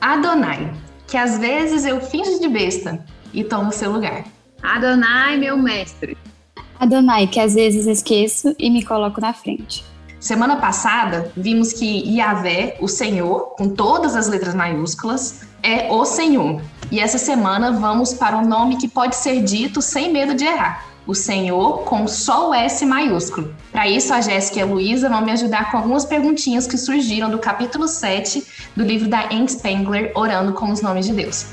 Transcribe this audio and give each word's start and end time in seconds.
Adonai, 0.00 0.72
que 1.06 1.16
às 1.16 1.38
vezes 1.38 1.84
eu 1.84 2.00
finjo 2.00 2.40
de 2.40 2.48
besta 2.48 3.04
e 3.34 3.44
tomo 3.44 3.70
seu 3.70 3.92
lugar. 3.92 4.24
Adonai, 4.62 5.36
meu 5.36 5.58
mestre. 5.58 6.16
Adonai, 6.78 7.26
que 7.26 7.38
às 7.38 7.54
vezes 7.54 7.86
esqueço 7.86 8.54
e 8.58 8.70
me 8.70 8.82
coloco 8.82 9.20
na 9.20 9.34
frente. 9.34 9.84
Semana 10.18 10.56
passada, 10.56 11.30
vimos 11.36 11.74
que 11.74 12.16
Yahvé, 12.16 12.78
o 12.80 12.88
Senhor, 12.88 13.54
com 13.56 13.68
todas 13.68 14.16
as 14.16 14.28
letras 14.28 14.54
maiúsculas, 14.54 15.42
é 15.62 15.90
o 15.92 16.04
Senhor. 16.06 16.62
E 16.90 16.98
essa 16.98 17.18
semana 17.18 17.72
vamos 17.72 18.14
para 18.14 18.38
um 18.38 18.46
nome 18.46 18.76
que 18.76 18.88
pode 18.88 19.16
ser 19.16 19.42
dito 19.42 19.82
sem 19.82 20.10
medo 20.10 20.34
de 20.34 20.44
errar. 20.44 20.89
O 21.06 21.14
Senhor 21.14 21.84
com 21.84 22.06
só 22.06 22.50
o 22.50 22.54
S 22.54 22.84
maiúsculo. 22.84 23.54
Para 23.72 23.88
isso, 23.88 24.12
a 24.12 24.20
Jéssica 24.20 24.58
e 24.58 24.62
a 24.62 24.66
Luísa 24.66 25.08
vão 25.08 25.22
me 25.22 25.32
ajudar 25.32 25.70
com 25.70 25.78
algumas 25.78 26.04
perguntinhas 26.04 26.66
que 26.66 26.76
surgiram 26.78 27.30
do 27.30 27.38
capítulo 27.38 27.88
7 27.88 28.46
do 28.76 28.84
livro 28.84 29.08
da 29.08 29.26
Anne 29.30 29.48
Spengler, 29.48 30.12
Orando 30.14 30.52
com 30.52 30.70
os 30.70 30.80
Nomes 30.80 31.06
de 31.06 31.12
Deus. 31.12 31.46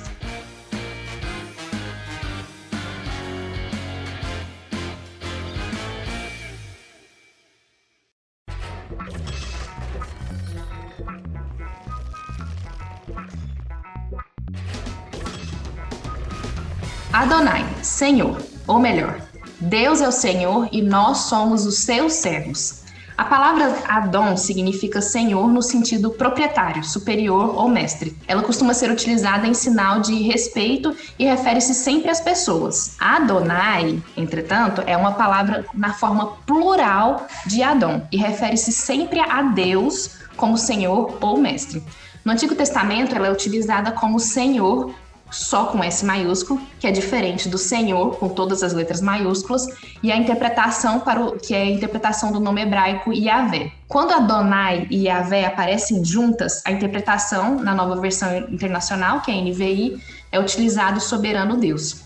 Adonai, 17.18 17.66
Senhor, 17.82 18.38
ou 18.68 18.78
melhor, 18.78 19.20
Deus 19.60 20.02
é 20.02 20.08
o 20.08 20.12
Senhor 20.12 20.70
e 20.72 20.82
nós 20.82 21.18
somos 21.30 21.66
os 21.66 21.80
seus 21.80 22.14
servos. 22.14 22.86
A 23.18 23.26
palavra 23.26 23.76
Adon 23.88 24.38
significa 24.38 25.02
senhor 25.02 25.48
no 25.48 25.64
sentido 25.64 26.12
proprietário, 26.12 26.84
superior 26.84 27.56
ou 27.56 27.68
mestre. 27.68 28.16
Ela 28.28 28.44
costuma 28.44 28.76
ser 28.76 28.92
utilizada 28.92 29.48
em 29.48 29.56
sinal 29.56 30.00
de 30.00 30.22
respeito 30.22 30.96
e 31.18 31.26
refere-se 31.26 31.74
sempre 31.74 32.12
às 32.12 32.22
pessoas. 32.22 32.96
Adonai, 33.00 34.00
entretanto, 34.16 34.84
é 34.86 34.96
uma 34.96 35.14
palavra 35.14 35.66
na 35.74 35.94
forma 35.94 36.28
plural 36.46 37.26
de 37.48 37.64
Adon 37.64 38.03
e 38.12 38.18
refere-se 38.18 38.72
sempre 38.72 39.20
a 39.20 39.42
Deus 39.42 40.12
como 40.36 40.56
senhor 40.56 41.18
ou 41.20 41.38
mestre. 41.38 41.81
No 42.24 42.34
Antigo 42.34 42.53
Testamento, 42.53 43.16
ela 43.16 43.26
é 43.26 43.31
utilizada 43.31 43.92
como 43.92 44.20
senhor 44.20 44.94
só 45.31 45.66
com 45.66 45.83
S 45.83 46.06
maiúsculo, 46.06 46.61
que 46.80 46.88
é 46.88 46.92
diferente 46.92 47.50
do 47.50 47.58
Senhor 47.58 48.17
com 48.17 48.30
todas 48.30 48.64
as 48.64 48.73
letras 48.73 49.02
maiúsculas, 49.02 49.67
e 50.02 50.11
a 50.11 50.17
interpretação 50.17 51.00
para 51.00 51.22
o 51.22 51.38
que 51.38 51.53
é 51.53 51.64
a 51.64 51.69
interpretação 51.69 52.31
do 52.31 52.39
nome 52.39 52.61
hebraico 52.61 53.14
Yahvé. 53.14 53.72
Quando 53.88 54.14
Adonai 54.14 54.88
e 54.89 55.08
Yahvé 55.08 55.45
aparecem 55.45 56.03
juntas, 56.03 56.61
a 56.66 56.72
interpretação 56.72 57.56
na 57.56 57.73
nova 57.73 58.00
versão 58.00 58.38
internacional, 58.50 59.22
que 59.22 59.31
é 59.31 59.34
a 59.34 59.42
NVI, 59.42 60.02
é 60.31 60.39
utilizado 60.39 61.00
soberano 61.00 61.58
Deus. 61.58 62.02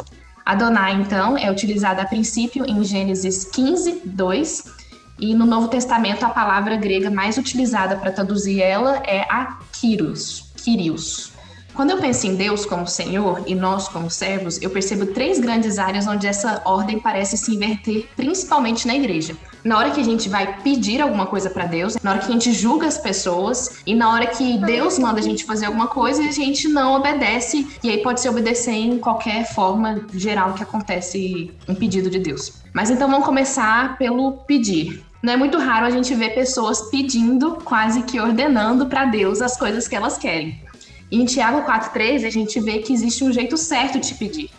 Adonai, 0.45 0.93
então, 0.93 1.37
é 1.37 1.51
utilizada 1.51 2.01
a 2.01 2.05
princípio 2.05 2.65
em 2.65 2.83
Gênesis 2.83 3.45
15, 3.45 4.01
2, 4.05 4.81
e 5.19 5.35
no 5.35 5.45
Novo 5.45 5.67
Testamento 5.67 6.25
a 6.25 6.29
palavra 6.29 6.75
grega 6.75 7.11
mais 7.11 7.37
utilizada 7.37 7.95
para 7.95 8.11
traduzir 8.11 8.59
ela 8.59 8.97
é 9.05 9.21
a 9.29 9.59
Kyrios, 9.71 10.51
Kyrios. 10.57 11.30
Quando 11.73 11.91
eu 11.91 11.97
penso 11.97 12.27
em 12.27 12.35
Deus 12.35 12.65
como 12.65 12.85
Senhor 12.85 13.43
e 13.47 13.55
nós 13.55 13.87
como 13.87 14.09
servos, 14.09 14.61
eu 14.61 14.69
percebo 14.69 15.05
três 15.05 15.39
grandes 15.39 15.79
áreas 15.79 16.05
onde 16.05 16.27
essa 16.27 16.61
ordem 16.65 16.99
parece 16.99 17.37
se 17.37 17.55
inverter, 17.55 18.07
principalmente 18.15 18.85
na 18.85 18.95
igreja. 18.95 19.35
Na 19.63 19.77
hora 19.77 19.91
que 19.91 20.01
a 20.01 20.03
gente 20.03 20.27
vai 20.27 20.61
pedir 20.61 21.01
alguma 21.01 21.25
coisa 21.25 21.49
para 21.49 21.65
Deus, 21.65 21.95
na 22.03 22.11
hora 22.11 22.19
que 22.19 22.27
a 22.27 22.31
gente 22.31 22.51
julga 22.51 22.87
as 22.87 22.97
pessoas 22.97 23.81
e 23.85 23.95
na 23.95 24.11
hora 24.11 24.27
que 24.27 24.57
Deus 24.57 24.99
manda 24.99 25.19
a 25.19 25.23
gente 25.23 25.45
fazer 25.45 25.67
alguma 25.67 25.87
coisa 25.87 26.21
e 26.21 26.27
a 26.27 26.31
gente 26.31 26.67
não 26.67 26.95
obedece, 26.95 27.67
e 27.83 27.89
aí 27.89 27.99
pode 27.99 28.19
se 28.19 28.27
obedecer 28.27 28.73
em 28.73 28.97
qualquer 28.97 29.53
forma 29.53 30.01
geral 30.13 30.53
que 30.53 30.63
acontece 30.63 31.51
um 31.69 31.75
pedido 31.75 32.09
de 32.09 32.19
Deus. 32.19 32.53
Mas 32.73 32.89
então 32.89 33.09
vamos 33.09 33.25
começar 33.25 33.97
pelo 33.97 34.33
pedir. 34.45 35.03
Não 35.21 35.33
é 35.33 35.37
muito 35.37 35.59
raro 35.59 35.85
a 35.85 35.89
gente 35.91 36.15
ver 36.15 36.33
pessoas 36.33 36.89
pedindo, 36.89 37.59
quase 37.63 38.01
que 38.03 38.19
ordenando 38.19 38.87
para 38.87 39.05
Deus 39.05 39.41
as 39.41 39.55
coisas 39.55 39.87
que 39.87 39.95
elas 39.95 40.17
querem. 40.17 40.59
Em 41.11 41.25
Tiago 41.25 41.69
4,13 41.69 42.25
a 42.25 42.29
gente 42.29 42.59
vê 42.59 42.79
que 42.79 42.93
existe 42.93 43.23
um 43.23 43.33
jeito 43.33 43.57
certo 43.57 43.99
de 43.99 44.13
pedir. 44.15 44.49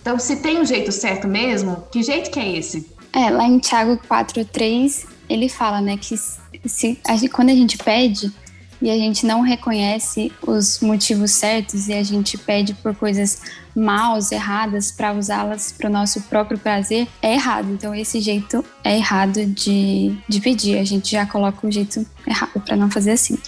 Então, 0.00 0.18
se 0.18 0.36
tem 0.36 0.60
um 0.60 0.64
jeito 0.64 0.92
certo 0.92 1.26
mesmo, 1.26 1.82
que 1.90 2.02
jeito 2.02 2.30
que 2.30 2.38
é 2.38 2.56
esse? 2.56 2.88
É, 3.12 3.28
lá 3.28 3.44
em 3.44 3.58
Tiago 3.58 3.98
4,3 4.08 5.04
ele 5.28 5.48
fala, 5.48 5.80
né, 5.80 5.96
que 5.96 6.16
se, 6.16 6.98
a 7.04 7.28
quando 7.28 7.50
a 7.50 7.54
gente 7.54 7.76
pede 7.78 8.32
e 8.80 8.90
a 8.90 8.94
gente 8.94 9.24
não 9.24 9.40
reconhece 9.40 10.30
os 10.46 10.80
motivos 10.80 11.32
certos 11.32 11.88
e 11.88 11.94
a 11.94 12.02
gente 12.02 12.36
pede 12.36 12.74
por 12.74 12.94
coisas 12.94 13.40
maus, 13.74 14.30
erradas, 14.30 14.92
para 14.92 15.12
usá-las 15.12 15.72
para 15.72 15.88
o 15.88 15.92
nosso 15.92 16.20
próprio 16.22 16.58
prazer, 16.58 17.08
é 17.22 17.34
errado. 17.34 17.70
Então, 17.72 17.94
esse 17.94 18.20
jeito 18.20 18.64
é 18.84 18.96
errado 18.96 19.44
de, 19.46 20.16
de 20.28 20.40
pedir. 20.40 20.78
A 20.78 20.84
gente 20.84 21.10
já 21.10 21.26
coloca 21.26 21.66
o 21.66 21.70
jeito 21.70 22.06
errado 22.26 22.60
para 22.60 22.76
não 22.76 22.90
fazer 22.90 23.12
assim. 23.12 23.38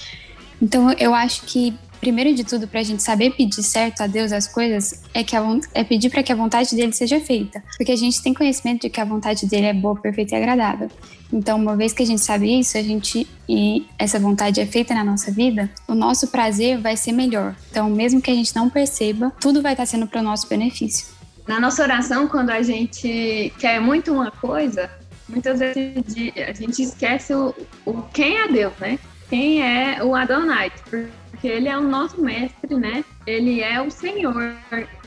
Então, 0.61 0.91
eu 0.93 1.15
acho 1.15 1.43
que 1.43 1.75
primeiro 2.01 2.35
de 2.35 2.45
tudo, 2.45 2.67
para 2.67 2.81
a 2.81 2.83
gente 2.83 3.03
saber 3.03 3.31
pedir 3.31 3.63
certo 3.63 4.01
a 4.03 4.07
Deus 4.07 4.33
as 4.33 4.47
coisas, 4.47 5.03
é, 5.13 5.23
que 5.23 5.37
a, 5.37 5.43
é 5.75 5.85
pedir 5.85 6.11
para 6.11 6.23
que 6.23 6.33
a 6.33 6.37
vontade 6.37 6.75
dele 6.75 6.93
seja 6.93 7.21
feita. 7.21 7.63
Porque 7.77 7.93
a 7.93 7.97
gente 7.97 8.23
tem 8.23 8.33
conhecimento 8.33 8.83
de 8.83 8.91
que 8.91 9.01
a 9.01 9.05
vontade 9.05 9.47
dele 9.47 9.67
é 9.67 9.75
boa, 9.75 9.97
perfeita 9.97 10.35
e 10.35 10.39
agradável. 10.39 10.91
Então, 11.33 11.59
uma 11.59 11.77
vez 11.77 11.93
que 11.93 12.03
a 12.03 12.07
gente 12.07 12.23
sabe 12.23 12.59
isso, 12.59 12.79
a 12.79 12.83
gente 12.83 13.27
e 13.49 13.87
essa 13.99 14.19
vontade 14.19 14.61
é 14.61 14.67
feita 14.67 14.95
na 14.95 15.05
nossa 15.05 15.31
vida, 15.31 15.71
o 15.87 15.95
nosso 15.95 16.29
prazer 16.29 16.79
vai 16.79 16.97
ser 16.97 17.13
melhor. 17.13 17.55
Então, 17.71 17.89
mesmo 17.89 18.21
que 18.21 18.31
a 18.31 18.35
gente 18.35 18.55
não 18.55 18.69
perceba, 18.69 19.33
tudo 19.41 19.63
vai 19.63 19.73
estar 19.73 19.87
sendo 19.87 20.07
para 20.07 20.21
o 20.21 20.25
nosso 20.25 20.49
benefício. 20.49 21.07
Na 21.47 21.59
nossa 21.59 21.83
oração, 21.83 22.29
quando 22.29 22.51
a 22.51 22.63
gente 22.63 23.53
quer 23.59 23.81
muito 23.81 24.13
uma 24.13 24.31
coisa, 24.31 24.91
muitas 25.29 25.59
vezes 25.59 26.05
a 26.47 26.53
gente 26.53 26.83
esquece 26.83 27.35
o, 27.35 27.55
o 27.87 28.03
quem 28.13 28.37
é 28.37 28.49
Deus, 28.49 28.73
né? 28.79 28.99
Quem 29.29 29.63
é 29.63 30.03
o 30.03 30.15
Adonai? 30.15 30.73
porque 31.39 31.47
ele 31.47 31.69
é 31.69 31.79
o 31.79 31.83
nosso 31.83 32.21
mestre, 32.21 32.75
né? 32.75 33.05
Ele 33.25 33.61
é 33.61 33.81
o 33.81 33.91
Senhor 33.91 34.57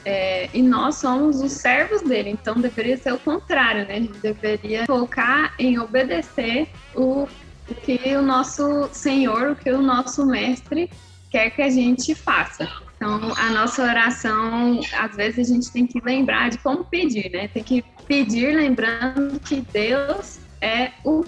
é, 0.05 0.49
e 0.53 0.61
nós 0.61 0.95
somos 0.95 1.41
os 1.41 1.51
servos 1.51 2.01
dele. 2.01 2.29
Então 2.29 2.55
deveria 2.55 2.97
ser 2.97 3.11
o 3.11 3.19
contrário, 3.19 3.85
né? 3.85 3.95
A 3.95 3.99
gente 3.99 4.17
deveria 4.19 4.85
focar 4.85 5.53
em 5.59 5.77
obedecer 5.77 6.69
o, 6.95 7.27
o 7.69 7.75
que 7.83 8.15
o 8.15 8.21
nosso 8.21 8.87
Senhor, 8.93 9.51
o 9.51 9.55
que 9.57 9.69
o 9.71 9.81
nosso 9.81 10.25
mestre 10.25 10.89
quer 11.29 11.49
que 11.49 11.61
a 11.61 11.69
gente 11.69 12.15
faça. 12.15 12.69
Então, 12.95 13.33
a 13.35 13.49
nossa 13.49 13.83
oração, 13.83 14.79
às 14.93 15.15
vezes 15.15 15.49
a 15.49 15.53
gente 15.53 15.71
tem 15.71 15.85
que 15.85 15.99
lembrar 15.99 16.49
de 16.49 16.59
como 16.59 16.85
pedir, 16.85 17.29
né? 17.31 17.49
Tem 17.49 17.63
que 17.63 17.83
pedir 18.07 18.55
lembrando 18.55 19.37
que 19.39 19.65
Deus 19.73 20.39
é 20.61 20.91
o 21.03 21.25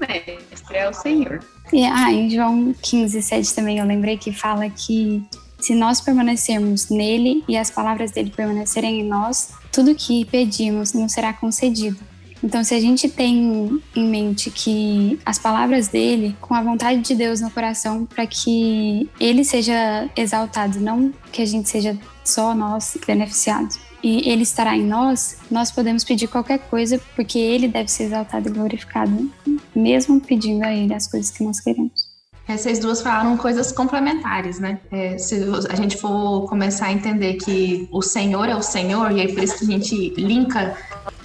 mestre, 0.00 0.76
é 0.76 0.88
o 0.88 0.92
Senhor. 0.92 1.40
E 1.72 1.84
ah, 1.84 2.12
em 2.12 2.30
João 2.30 2.74
15, 2.82 3.22
7 3.22 3.54
também 3.54 3.78
eu 3.78 3.86
lembrei 3.86 4.16
que 4.16 4.32
fala 4.32 4.68
que 4.70 5.22
se 5.60 5.74
nós 5.74 6.00
permanecermos 6.00 6.88
nele 6.88 7.44
e 7.48 7.56
as 7.56 7.70
palavras 7.70 8.12
dele 8.12 8.32
permanecerem 8.34 9.00
em 9.00 9.04
nós, 9.04 9.52
tudo 9.72 9.94
que 9.94 10.24
pedimos 10.26 10.92
nos 10.92 11.12
será 11.12 11.32
concedido. 11.32 11.98
Então, 12.42 12.62
se 12.62 12.74
a 12.74 12.80
gente 12.80 13.08
tem 13.08 13.80
em 13.96 14.08
mente 14.08 14.50
que 14.50 15.18
as 15.26 15.38
palavras 15.38 15.88
dele, 15.88 16.36
com 16.40 16.54
a 16.54 16.62
vontade 16.62 17.00
de 17.00 17.14
Deus 17.14 17.40
no 17.40 17.50
coração, 17.50 18.06
para 18.06 18.26
que 18.26 19.08
ele 19.18 19.44
seja 19.44 20.08
exaltado, 20.16 20.78
não 20.80 21.12
que 21.32 21.42
a 21.42 21.46
gente 21.46 21.68
seja 21.68 21.98
só 22.24 22.54
nós 22.54 22.96
beneficiados 23.06 23.78
e 24.02 24.28
Ele 24.28 24.42
estará 24.42 24.76
em 24.76 24.84
nós, 24.84 25.38
nós 25.50 25.70
podemos 25.70 26.04
pedir 26.04 26.28
qualquer 26.28 26.58
coisa, 26.58 27.00
porque 27.16 27.38
Ele 27.38 27.66
deve 27.68 27.90
ser 27.90 28.04
exaltado 28.04 28.48
e 28.48 28.52
glorificado, 28.52 29.30
mesmo 29.74 30.20
pedindo 30.20 30.64
a 30.64 30.72
Ele 30.72 30.94
as 30.94 31.06
coisas 31.06 31.30
que 31.30 31.42
nós 31.42 31.60
queremos. 31.60 32.08
Essas 32.46 32.78
duas 32.78 33.02
falaram 33.02 33.36
coisas 33.36 33.70
complementares, 33.72 34.58
né? 34.58 34.80
É, 34.90 35.18
se 35.18 35.34
a 35.68 35.76
gente 35.76 35.98
for 35.98 36.48
começar 36.48 36.86
a 36.86 36.92
entender 36.92 37.34
que 37.34 37.86
o 37.92 38.00
Senhor 38.00 38.48
é 38.48 38.56
o 38.56 38.62
Senhor, 38.62 39.12
e 39.12 39.20
aí 39.20 39.34
por 39.34 39.42
isso 39.42 39.58
que 39.58 39.64
a 39.64 39.78
gente 39.78 40.14
linka 40.16 40.74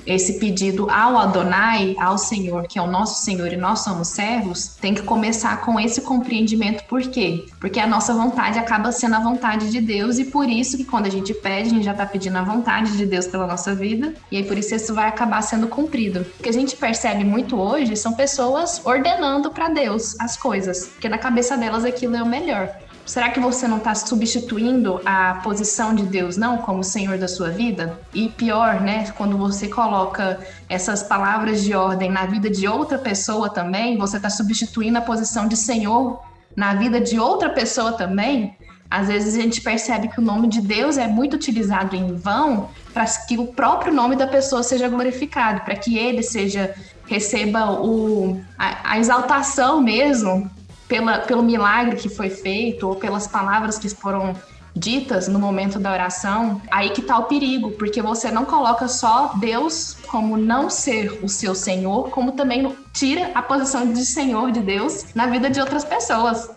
esse 0.06 0.40
pedido 0.40 0.90
ao 0.90 1.18
Adonai, 1.18 1.96
ao 2.00 2.18
Senhor, 2.18 2.68
que 2.68 2.78
é 2.78 2.82
o 2.82 2.88
nosso 2.88 3.24
Senhor 3.24 3.52
e 3.52 3.58
nós 3.58 3.80
somos 3.80 4.10
servos, 4.10 4.76
tem 4.80 4.94
que 4.94 5.04
começar 5.04 5.62
com 5.62 5.80
esse 5.80 6.02
compreendimento. 6.02 6.84
Por 6.86 7.02
quê? 7.02 7.46
Porque 7.60 7.80
a 7.80 7.88
nossa 7.88 8.14
vontade 8.14 8.60
acaba 8.60 8.92
sendo 8.92 9.16
a 9.16 9.20
vontade 9.20 9.70
de 9.70 9.80
Deus 9.80 10.18
e 10.20 10.26
por 10.26 10.50
isso 10.50 10.78
que 10.78 10.86
quando 10.86 11.06
a 11.06 11.10
gente 11.10 11.34
pede, 11.34 11.70
a 11.70 11.74
gente 11.74 11.86
já 11.86 11.92
está 11.92 12.06
pedindo 12.06 12.38
a 12.38 12.44
vontade 12.44 12.98
de 12.98 13.06
Deus 13.06 13.28
pela 13.28 13.48
nossa 13.48 13.74
vida 13.74 14.14
e 14.32 14.38
aí 14.38 14.44
por 14.44 14.58
isso 14.58 14.76
isso 14.76 14.94
vai 14.94 15.08
acabar 15.08 15.42
sendo 15.42 15.68
cumprido. 15.68 16.26
O 16.40 16.44
que 16.44 16.50
a 16.50 16.54
gente 16.54 16.76
percebe 16.76 17.24
muito 17.24 17.60
hoje 17.60 17.96
são 17.96 18.14
pessoas 18.14 18.82
ordenando 18.86 19.52
para 19.52 19.70
Deus 19.70 20.20
as 20.20 20.38
coisas, 20.38 20.88
porque 20.88 21.10
na 21.10 21.18
cabeça 21.18 21.58
delas 21.58 21.86
aquilo 21.86 22.16
é 22.16 22.24
o 22.24 22.26
melhor. 22.26 22.70
Será 23.06 23.30
que 23.30 23.40
você 23.40 23.68
não 23.68 23.78
está 23.78 23.94
substituindo 23.94 25.02
a 25.06 25.42
posição 25.44 25.94
de 25.94 26.04
Deus 26.04 26.38
não 26.38 26.60
como 26.60 26.84
Senhor 26.84 27.18
da 27.18 27.28
sua 27.28 27.50
vida? 27.50 28.00
E 28.14 28.30
pior, 28.30 28.80
né, 28.80 29.12
quando 29.18 29.38
você 29.38 29.68
coloca 29.68 30.40
essas 30.70 31.04
palavras 31.04 31.62
de 31.64 31.76
ordem 31.76 32.10
na 32.10 32.26
vida 32.26 32.50
de 32.50 32.66
outra 32.66 32.98
pessoa 32.98 33.50
também, 33.50 33.98
você 33.98 34.18
está 34.18 34.30
substituindo 34.30 34.98
a 34.98 35.02
posição 35.02 35.48
de 35.48 35.58
Senhor 35.58 36.22
na 36.56 36.76
vida 36.76 37.02
de 37.02 37.20
outra 37.20 37.50
pessoa 37.50 37.92
também. 37.92 38.56
Às 38.90 39.08
vezes 39.08 39.36
a 39.36 39.42
gente 39.42 39.60
percebe 39.60 40.08
que 40.08 40.20
o 40.20 40.24
nome 40.24 40.48
de 40.48 40.62
Deus 40.62 40.98
é 40.98 41.08
muito 41.08 41.36
utilizado 41.36 41.96
em 41.96 42.16
vão 42.16 42.70
para 42.94 43.06
que 43.06 43.38
o 43.38 43.48
próprio 43.48 43.92
nome 43.92 44.16
da 44.16 44.28
pessoa 44.28 44.64
seja 44.64 44.88
glorificado, 44.88 45.62
para 45.62 45.76
que 45.76 45.98
ele 45.98 46.24
seja 46.24 46.74
receba 47.06 47.72
o, 47.72 48.40
a, 48.58 48.92
a 48.94 49.00
exaltação 49.00 49.82
mesmo 49.82 50.50
pela, 50.88 51.20
pelo 51.20 51.44
milagre 51.44 51.96
que 51.96 52.10
foi 52.10 52.30
feito 52.30 52.88
ou 52.88 52.96
pelas 52.96 53.28
palavras 53.28 53.78
que 53.78 53.90
foram 53.90 54.36
ditas 54.76 55.28
no 55.28 55.38
momento 55.38 55.80
da 55.80 55.92
oração, 55.92 56.62
aí 56.72 56.90
que 56.90 57.02
tá 57.02 57.18
o 57.20 57.26
perigo, 57.26 57.72
porque 57.72 58.02
você 58.02 58.32
não 58.32 58.44
coloca 58.44 58.88
só 58.88 59.34
Deus 59.36 59.96
como 60.08 60.36
não 60.36 60.70
ser 60.70 61.20
o 61.24 61.30
seu 61.30 61.54
Senhor, 61.54 62.10
como 62.10 62.32
também 62.32 62.76
tira 62.92 63.32
a 63.36 63.42
posição 63.42 63.92
de 63.92 64.04
Senhor 64.06 64.52
de 64.52 64.62
Deus 64.62 65.14
na 65.14 65.28
vida 65.28 65.50
de 65.50 65.60
outras 65.60 65.86
pessoas. 65.86 66.50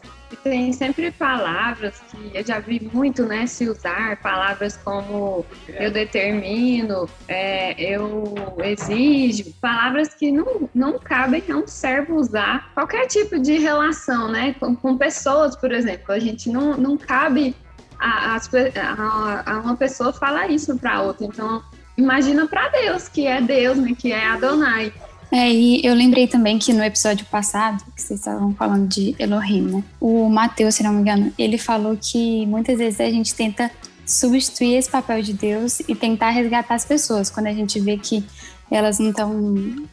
Tem 0.42 0.72
sempre 0.72 1.10
palavras 1.10 2.00
que 2.10 2.32
eu 2.34 2.44
já 2.44 2.58
vi 2.58 2.90
muito, 2.92 3.24
né, 3.24 3.46
se 3.46 3.68
usar, 3.68 4.16
palavras 4.16 4.76
como 4.76 5.46
eu 5.68 5.90
determino, 5.90 7.08
é, 7.28 7.74
eu 7.80 8.34
exijo, 8.64 9.52
palavras 9.60 10.14
que 10.14 10.32
não, 10.32 10.68
não 10.74 10.98
cabem 10.98 11.42
a 11.48 11.56
um 11.56 11.66
servo 11.66 12.16
usar 12.16 12.72
qualquer 12.74 13.06
tipo 13.06 13.38
de 13.38 13.58
relação, 13.58 14.28
né, 14.28 14.54
com, 14.58 14.74
com 14.74 14.96
pessoas, 14.96 15.54
por 15.54 15.72
exemplo. 15.72 16.12
A 16.12 16.18
gente 16.18 16.50
não, 16.50 16.76
não 16.76 16.96
cabe 16.96 17.54
a, 17.98 18.36
a, 18.36 19.52
a 19.52 19.60
uma 19.60 19.76
pessoa 19.76 20.12
falar 20.12 20.48
isso 20.48 20.76
para 20.76 21.02
outra. 21.02 21.24
Então, 21.24 21.62
imagina 21.96 22.46
para 22.46 22.68
Deus, 22.68 23.08
que 23.08 23.26
é 23.26 23.40
Deus, 23.40 23.78
né, 23.78 23.94
que 23.96 24.12
é 24.12 24.26
Adonai. 24.26 24.92
É, 25.30 25.50
e 25.50 25.84
eu 25.84 25.92
lembrei 25.94 26.26
também 26.26 26.58
que 26.58 26.72
no 26.72 26.84
episódio 26.84 27.26
passado, 27.26 27.84
que 27.94 28.00
vocês 28.00 28.20
estavam 28.20 28.54
falando 28.54 28.86
de 28.86 29.14
Elohim, 29.18 29.62
né? 29.62 29.84
O 30.00 30.28
Mateus, 30.28 30.76
se 30.76 30.82
não 30.82 30.92
me 30.92 31.00
engano, 31.00 31.32
ele 31.36 31.58
falou 31.58 31.98
que 32.00 32.46
muitas 32.46 32.78
vezes 32.78 33.00
a 33.00 33.10
gente 33.10 33.34
tenta 33.34 33.70
substituir 34.06 34.74
esse 34.74 34.88
papel 34.88 35.20
de 35.20 35.32
Deus 35.32 35.80
e 35.80 35.94
tentar 35.94 36.30
resgatar 36.30 36.74
as 36.74 36.84
pessoas 36.84 37.28
quando 37.28 37.48
a 37.48 37.52
gente 37.52 37.80
vê 37.80 37.98
que 37.98 38.24
elas 38.70 38.98
não 38.98 39.10
estão 39.10 39.32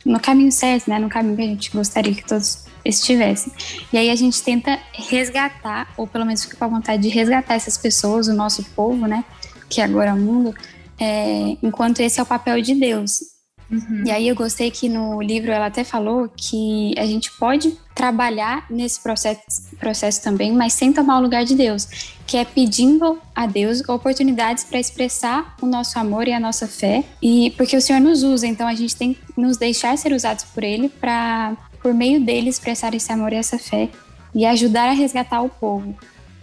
no 0.05 0.19
caminho 0.19 0.51
certo, 0.51 0.89
né? 0.89 0.99
No 0.99 1.09
caminho 1.09 1.35
que 1.35 1.41
a 1.41 1.47
gente 1.47 1.71
gostaria 1.71 2.13
que 2.13 2.25
todos 2.25 2.65
estivessem. 2.85 3.51
E 3.91 3.97
aí 3.97 4.09
a 4.09 4.15
gente 4.15 4.41
tenta 4.41 4.79
resgatar, 4.93 5.91
ou 5.97 6.05
pelo 6.05 6.25
menos 6.25 6.43
fica 6.43 6.57
com 6.57 6.65
a 6.65 6.67
vontade 6.67 7.01
de 7.01 7.09
resgatar 7.09 7.55
essas 7.55 7.77
pessoas, 7.77 8.27
o 8.27 8.33
nosso 8.33 8.63
povo, 8.75 9.07
né? 9.07 9.23
Que 9.69 9.81
agora 9.81 10.11
é 10.11 10.13
o 10.13 10.17
mundo, 10.17 10.53
é, 10.99 11.57
enquanto 11.61 11.99
esse 12.01 12.19
é 12.19 12.23
o 12.23 12.25
papel 12.25 12.61
de 12.61 12.75
Deus. 12.75 13.32
Uhum. 13.73 14.03
E 14.05 14.11
aí 14.11 14.27
eu 14.27 14.35
gostei 14.35 14.69
que 14.69 14.87
no 14.87 15.19
livro 15.19 15.51
ela 15.51 15.65
até 15.65 15.83
falou 15.83 16.29
que 16.35 16.93
a 16.95 17.05
gente 17.07 17.31
pode 17.31 17.75
trabalhar 17.95 18.67
nesse 18.69 19.01
processo, 19.01 19.41
processo 19.79 20.21
também, 20.21 20.51
mas 20.51 20.73
sem 20.73 20.93
tomar 20.93 21.17
o 21.17 21.21
lugar 21.21 21.43
de 21.43 21.55
Deus, 21.55 21.87
que 22.27 22.37
é 22.37 22.45
pedindo 22.45 23.19
a 23.35 23.47
Deus 23.47 23.81
oportunidades 23.89 24.63
para 24.63 24.79
expressar 24.79 25.55
o 25.59 25.65
nosso 25.65 25.97
amor 25.97 26.27
e 26.27 26.33
a 26.33 26.39
nossa 26.39 26.67
fé, 26.67 27.03
e 27.21 27.51
porque 27.57 27.75
o 27.75 27.81
Senhor 27.81 27.99
nos 27.99 28.21
usa, 28.21 28.45
então 28.45 28.67
a 28.67 28.75
gente 28.75 28.95
tem 28.95 29.15
que 29.15 29.21
nos 29.35 29.57
deixar 29.57 29.97
ser 29.97 30.13
usados 30.13 30.43
por 30.43 30.63
Ele 30.63 30.87
para, 30.87 31.57
por 31.81 31.93
meio 31.93 32.19
dele, 32.21 32.49
expressar 32.49 32.93
esse 32.93 33.11
amor 33.11 33.33
e 33.33 33.37
essa 33.37 33.57
fé 33.57 33.89
e 34.35 34.45
ajudar 34.45 34.89
a 34.89 34.93
resgatar 34.93 35.41
o 35.41 35.49
povo, 35.49 35.95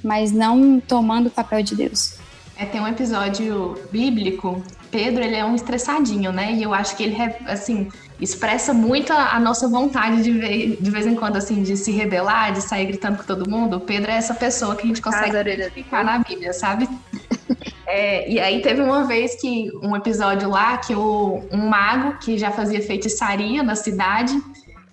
mas 0.02 0.32
não 0.32 0.80
tomando 0.80 1.26
o 1.26 1.30
papel 1.30 1.62
de 1.62 1.76
Deus. 1.76 2.14
É, 2.60 2.66
tem 2.66 2.78
um 2.78 2.86
episódio 2.86 3.74
bíblico 3.90 4.62
Pedro, 4.90 5.24
ele 5.24 5.34
é 5.34 5.42
um 5.42 5.54
estressadinho, 5.54 6.30
né? 6.30 6.52
E 6.52 6.62
eu 6.62 6.74
acho 6.74 6.94
que 6.94 7.04
ele, 7.04 7.16
assim, 7.46 7.88
expressa 8.20 8.74
muito 8.74 9.12
a, 9.14 9.36
a 9.36 9.40
nossa 9.40 9.66
vontade 9.66 10.22
de, 10.22 10.32
ver, 10.32 10.76
de 10.78 10.90
vez 10.90 11.06
em 11.06 11.14
quando, 11.14 11.36
assim, 11.36 11.62
de 11.62 11.74
se 11.74 11.90
rebelar, 11.90 12.52
de 12.52 12.60
sair 12.60 12.84
gritando 12.84 13.16
com 13.16 13.24
todo 13.24 13.48
mundo. 13.48 13.78
O 13.78 13.80
Pedro 13.80 14.10
é 14.10 14.16
essa 14.16 14.34
pessoa 14.34 14.76
que 14.76 14.82
a 14.82 14.86
gente 14.86 15.00
consegue 15.00 15.70
ficar 15.70 16.04
na 16.04 16.18
Bíblia, 16.18 16.52
sabe? 16.52 16.86
É, 17.92 18.30
e 18.30 18.38
aí 18.38 18.62
teve 18.62 18.80
uma 18.80 19.04
vez 19.04 19.40
que 19.40 19.68
um 19.82 19.96
episódio 19.96 20.48
lá 20.48 20.76
que 20.76 20.94
o, 20.94 21.42
um 21.50 21.68
mago 21.68 22.18
que 22.18 22.38
já 22.38 22.52
fazia 22.52 22.80
feitiçaria 22.80 23.64
na 23.64 23.74
cidade 23.74 24.32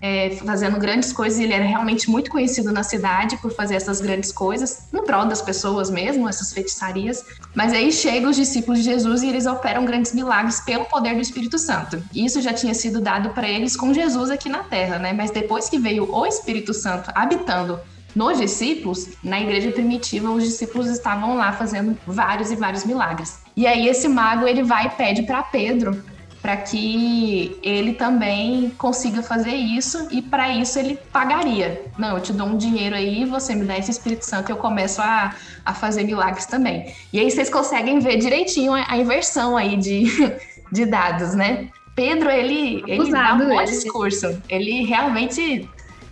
é, 0.01 0.29
fazendo 0.45 0.77
grandes 0.79 1.11
coisas, 1.11 1.39
ele 1.39 1.53
era 1.53 1.65
realmente 1.65 2.09
muito 2.09 2.29
conhecido 2.29 2.71
na 2.71 2.83
cidade 2.83 3.37
por 3.37 3.51
fazer 3.51 3.75
essas 3.75 3.99
grandes 3.99 4.31
coisas, 4.31 4.87
no 4.91 5.03
prol 5.03 5.25
das 5.25 5.41
pessoas 5.41 5.89
mesmo, 5.89 6.29
essas 6.29 6.53
feitiçarias. 6.53 7.23
Mas 7.55 7.73
aí 7.73 7.91
chegam 7.91 8.29
os 8.29 8.35
discípulos 8.35 8.79
de 8.79 8.85
Jesus 8.85 9.23
e 9.23 9.29
eles 9.29 9.45
operam 9.45 9.85
grandes 9.85 10.13
milagres 10.13 10.59
pelo 10.61 10.85
poder 10.85 11.15
do 11.15 11.21
Espírito 11.21 11.57
Santo. 11.57 12.01
Isso 12.13 12.41
já 12.41 12.53
tinha 12.53 12.73
sido 12.73 13.01
dado 13.01 13.29
para 13.31 13.47
eles 13.47 13.75
com 13.75 13.93
Jesus 13.93 14.29
aqui 14.29 14.49
na 14.49 14.63
terra, 14.63 14.99
né? 14.99 15.13
Mas 15.13 15.31
depois 15.31 15.69
que 15.69 15.79
veio 15.79 16.13
o 16.13 16.25
Espírito 16.25 16.73
Santo 16.73 17.11
habitando 17.15 17.79
nos 18.15 18.39
discípulos, 18.39 19.09
na 19.23 19.39
igreja 19.39 19.71
primitiva, 19.71 20.31
os 20.31 20.43
discípulos 20.43 20.87
estavam 20.87 21.35
lá 21.35 21.51
fazendo 21.53 21.95
vários 22.05 22.51
e 22.51 22.55
vários 22.55 22.83
milagres. 22.83 23.39
E 23.55 23.67
aí 23.67 23.87
esse 23.87 24.07
mago 24.07 24.47
ele 24.47 24.63
vai 24.63 24.87
e 24.87 24.89
pede 24.89 25.23
para 25.23 25.43
Pedro 25.43 26.03
para 26.47 26.55
que 26.55 27.59
ele 27.61 27.91
também 27.91 28.69
consiga 28.77 29.21
fazer 29.21 29.51
isso 29.51 30.07
e 30.09 30.21
para 30.21 30.49
isso 30.49 30.79
ele 30.79 30.97
pagaria. 31.11 31.81
Não, 31.97 32.15
eu 32.15 32.23
te 32.23 32.31
dou 32.31 32.47
um 32.47 32.55
dinheiro 32.55 32.95
aí, 32.95 33.25
você 33.25 33.53
me 33.53 33.65
dá 33.65 33.77
esse 33.77 33.91
Espírito 33.91 34.23
Santo 34.23 34.47
e 34.47 34.53
eu 34.53 34.55
começo 34.55 35.01
a, 35.01 35.35
a 35.65 35.73
fazer 35.73 36.05
milagres 36.05 36.45
também. 36.45 36.95
E 37.11 37.19
aí 37.19 37.29
vocês 37.29 37.49
conseguem 37.49 37.99
ver 37.99 38.15
direitinho 38.15 38.73
a, 38.73 38.85
a 38.87 38.97
inversão 38.97 39.57
aí 39.57 39.75
de, 39.75 40.05
de 40.71 40.85
dados, 40.85 41.33
né? 41.33 41.67
Pedro, 41.93 42.29
ele, 42.29 42.81
ele 42.87 43.11
dá 43.11 43.33
um 43.33 43.49
bom 43.49 43.63
discurso. 43.65 44.41
Ele 44.47 44.85
realmente 44.85 45.67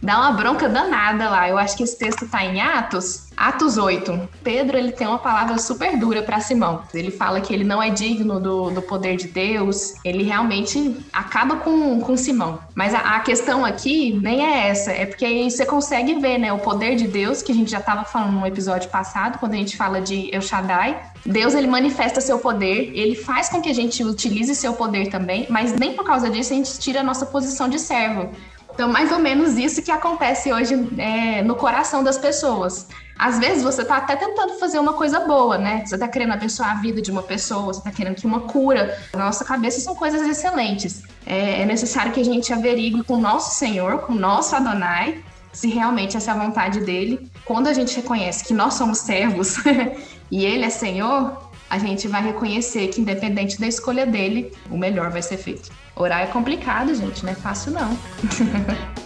dá 0.05 0.19
uma 0.19 0.31
bronca 0.31 0.69
danada 0.69 1.29
lá. 1.29 1.49
Eu 1.49 1.57
acho 1.57 1.75
que 1.75 1.83
esse 1.83 1.97
texto 1.97 2.25
está 2.25 2.45
em 2.45 2.61
Atos, 2.61 3.25
Atos 3.35 3.77
8. 3.77 4.29
Pedro, 4.43 4.77
ele 4.77 4.91
tem 4.91 5.07
uma 5.07 5.17
palavra 5.17 5.57
super 5.57 5.97
dura 5.97 6.21
para 6.21 6.39
Simão. 6.39 6.83
Ele 6.93 7.11
fala 7.11 7.41
que 7.41 7.53
ele 7.53 7.63
não 7.63 7.81
é 7.81 7.89
digno 7.89 8.39
do, 8.39 8.69
do 8.69 8.81
poder 8.81 9.17
de 9.17 9.27
Deus. 9.27 9.95
Ele 10.05 10.23
realmente 10.23 10.95
acaba 11.11 11.57
com, 11.57 11.99
com 11.99 12.15
Simão. 12.15 12.59
Mas 12.75 12.93
a, 12.93 12.99
a 12.99 13.19
questão 13.19 13.65
aqui 13.65 14.17
nem 14.21 14.45
é 14.45 14.67
essa. 14.69 14.91
É 14.91 15.05
porque 15.05 15.25
aí 15.25 15.49
você 15.49 15.65
consegue 15.65 16.13
ver, 16.15 16.37
né, 16.37 16.53
o 16.53 16.59
poder 16.59 16.95
de 16.95 17.07
Deus, 17.07 17.41
que 17.41 17.51
a 17.51 17.55
gente 17.55 17.71
já 17.71 17.79
estava 17.79 18.05
falando 18.05 18.33
no 18.33 18.45
episódio 18.45 18.89
passado, 18.89 19.39
quando 19.39 19.53
a 19.53 19.57
gente 19.57 19.75
fala 19.75 19.99
de 19.99 20.33
El 20.33 20.41
Shaddai. 20.41 21.01
Deus, 21.25 21.55
ele 21.55 21.65
manifesta 21.65 22.21
seu 22.21 22.37
poder, 22.37 22.91
ele 22.93 23.15
faz 23.15 23.49
com 23.49 23.59
que 23.59 23.67
a 23.67 23.73
gente 23.73 24.03
utilize 24.03 24.53
seu 24.53 24.73
poder 24.73 25.07
também, 25.07 25.47
mas 25.49 25.73
nem 25.73 25.93
por 25.93 26.05
causa 26.05 26.29
disso 26.29 26.53
a 26.53 26.55
gente 26.55 26.77
tira 26.77 26.99
a 26.99 27.03
nossa 27.03 27.25
posição 27.25 27.67
de 27.67 27.79
servo. 27.79 28.29
Então, 28.75 28.89
mais 28.89 29.09
ou 29.09 29.19
menos 29.19 29.57
isso 29.57 29.81
que 29.81 29.89
acontece 29.89 30.51
hoje 30.51 30.75
é, 30.97 31.41
no 31.41 31.55
coração 31.55 32.03
das 32.03 32.17
pessoas. 32.17 32.87
Às 33.17 33.39
vezes 33.39 33.63
você 33.63 33.83
está 33.83 33.95
até 33.95 34.17
tentando 34.17 34.59
fazer 34.59 34.77
uma 34.79 34.91
coisa 34.91 35.21
boa, 35.21 35.57
né? 35.57 35.83
Você 35.85 35.95
está 35.95 36.09
querendo 36.09 36.33
abençoar 36.33 36.71
a 36.71 36.81
vida 36.81 37.01
de 37.01 37.09
uma 37.09 37.23
pessoa, 37.23 37.73
você 37.73 37.79
está 37.79 37.89
querendo 37.89 38.15
que 38.15 38.27
uma 38.27 38.41
cura. 38.41 38.99
Na 39.13 39.25
nossa 39.25 39.45
cabeça 39.45 39.79
são 39.79 39.95
coisas 39.95 40.27
excelentes. 40.27 41.03
É, 41.25 41.61
é 41.61 41.65
necessário 41.65 42.11
que 42.11 42.19
a 42.19 42.25
gente 42.25 42.51
averigue 42.51 43.01
com 43.05 43.13
o 43.13 43.21
nosso 43.21 43.57
Senhor, 43.57 43.99
com 43.99 44.11
o 44.11 44.19
nosso 44.19 44.53
Adonai, 44.53 45.23
se 45.53 45.69
realmente 45.69 46.17
essa 46.17 46.31
é 46.31 46.33
a 46.33 46.37
vontade 46.37 46.81
dele. 46.81 47.31
Quando 47.45 47.67
a 47.67 47.73
gente 47.73 47.95
reconhece 47.95 48.43
que 48.43 48.53
nós 48.53 48.73
somos 48.73 48.97
servos 48.97 49.55
e 50.29 50.43
ele 50.43 50.65
é 50.65 50.69
Senhor, 50.69 51.44
a 51.69 51.77
gente 51.77 52.07
vai 52.07 52.23
reconhecer 52.23 52.87
que, 52.87 53.01
independente 53.01 53.59
da 53.59 53.67
escolha 53.67 54.05
dele, 54.05 54.51
o 54.69 54.77
melhor 54.77 55.09
vai 55.11 55.21
ser 55.21 55.37
feito. 55.37 55.71
Orar 55.95 56.21
é 56.21 56.27
complicado, 56.27 56.93
gente, 56.93 57.23
não 57.23 57.31
é 57.31 57.35
fácil 57.35 57.71
não. 57.71 57.97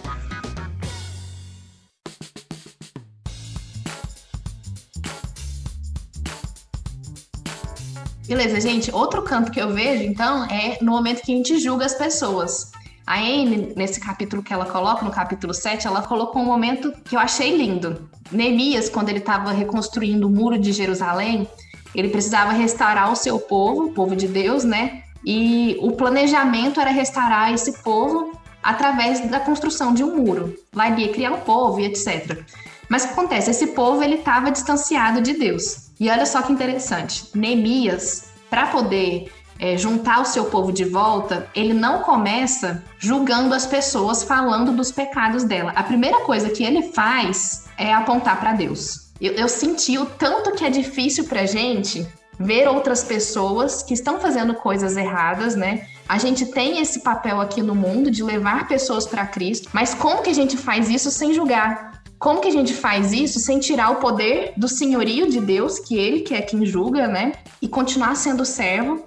Beleza, 8.30 8.60
gente. 8.60 8.94
Outro 8.94 9.22
campo 9.22 9.50
que 9.50 9.60
eu 9.60 9.72
vejo, 9.74 10.04
então, 10.04 10.44
é 10.44 10.78
no 10.80 10.92
momento 10.92 11.20
que 11.20 11.32
a 11.32 11.36
gente 11.36 11.58
julga 11.58 11.84
as 11.84 11.94
pessoas. 11.94 12.70
A 13.04 13.18
Anne, 13.18 13.72
nesse 13.74 13.98
capítulo 13.98 14.40
que 14.40 14.52
ela 14.52 14.66
coloca, 14.66 15.04
no 15.04 15.10
capítulo 15.10 15.52
7, 15.52 15.88
ela 15.88 16.00
colocou 16.02 16.40
um 16.40 16.44
momento 16.44 16.92
que 17.04 17.16
eu 17.16 17.18
achei 17.18 17.56
lindo. 17.56 18.08
Neemias, 18.30 18.88
quando 18.88 19.08
ele 19.08 19.18
estava 19.18 19.50
reconstruindo 19.50 20.28
o 20.28 20.30
muro 20.30 20.56
de 20.56 20.70
Jerusalém, 20.70 21.48
ele 21.94 22.08
precisava 22.08 22.52
restaurar 22.52 23.10
o 23.12 23.16
seu 23.16 23.38
povo, 23.38 23.86
o 23.86 23.92
povo 23.92 24.14
de 24.14 24.28
Deus, 24.28 24.64
né? 24.64 25.02
E 25.24 25.76
o 25.80 25.92
planejamento 25.92 26.80
era 26.80 26.90
restaurar 26.90 27.52
esse 27.52 27.82
povo 27.82 28.32
através 28.62 29.20
da 29.28 29.40
construção 29.40 29.92
de 29.92 30.04
um 30.04 30.16
muro. 30.16 30.54
Lá 30.74 30.88
ele 30.88 31.02
ia 31.02 31.12
criar 31.12 31.32
um 31.32 31.40
povo 31.40 31.80
e 31.80 31.84
etc. 31.84 32.42
Mas 32.88 33.04
o 33.04 33.08
que 33.08 33.12
acontece? 33.12 33.50
Esse 33.50 33.68
povo 33.68 34.02
ele 34.02 34.16
estava 34.16 34.50
distanciado 34.50 35.20
de 35.20 35.34
Deus. 35.34 35.90
E 35.98 36.10
olha 36.10 36.26
só 36.26 36.42
que 36.42 36.52
interessante. 36.52 37.24
Neemias, 37.34 38.30
para 38.48 38.66
poder 38.66 39.30
é, 39.58 39.76
juntar 39.76 40.20
o 40.20 40.24
seu 40.24 40.46
povo 40.46 40.72
de 40.72 40.84
volta, 40.84 41.48
ele 41.54 41.74
não 41.74 42.00
começa 42.00 42.82
julgando 42.98 43.54
as 43.54 43.66
pessoas, 43.66 44.24
falando 44.24 44.72
dos 44.72 44.90
pecados 44.90 45.44
dela. 45.44 45.72
A 45.76 45.82
primeira 45.82 46.20
coisa 46.20 46.48
que 46.48 46.64
ele 46.64 46.82
faz 46.92 47.66
é 47.76 47.92
apontar 47.92 48.40
para 48.40 48.54
Deus. 48.54 49.09
Eu, 49.20 49.32
eu 49.34 49.48
senti 49.48 49.98
o 49.98 50.06
tanto 50.06 50.52
que 50.52 50.64
é 50.64 50.70
difícil 50.70 51.24
para 51.24 51.46
gente 51.46 52.06
ver 52.38 52.66
outras 52.68 53.04
pessoas 53.04 53.82
que 53.82 53.92
estão 53.92 54.18
fazendo 54.18 54.54
coisas 54.54 54.96
erradas, 54.96 55.54
né? 55.54 55.86
A 56.08 56.16
gente 56.18 56.46
tem 56.46 56.80
esse 56.80 57.00
papel 57.00 57.40
aqui 57.40 57.62
no 57.62 57.74
mundo 57.74 58.10
de 58.10 58.22
levar 58.22 58.66
pessoas 58.66 59.06
para 59.06 59.26
Cristo, 59.26 59.68
mas 59.72 59.92
como 59.92 60.22
que 60.22 60.30
a 60.30 60.34
gente 60.34 60.56
faz 60.56 60.88
isso 60.88 61.10
sem 61.10 61.34
julgar? 61.34 61.90
como 62.20 62.42
que 62.42 62.48
a 62.48 62.52
gente 62.52 62.74
faz 62.74 63.14
isso 63.14 63.40
sem 63.40 63.58
tirar 63.58 63.92
o 63.92 63.96
poder 63.96 64.52
do 64.54 64.68
senhorio 64.68 65.28
de 65.30 65.40
Deus, 65.40 65.78
que 65.78 65.96
ele 65.96 66.20
que 66.20 66.34
é 66.34 66.42
quem 66.42 66.66
julga, 66.66 67.08
né? 67.08 67.32
E 67.62 67.66
continuar 67.66 68.14
sendo 68.14 68.44
servo, 68.44 69.02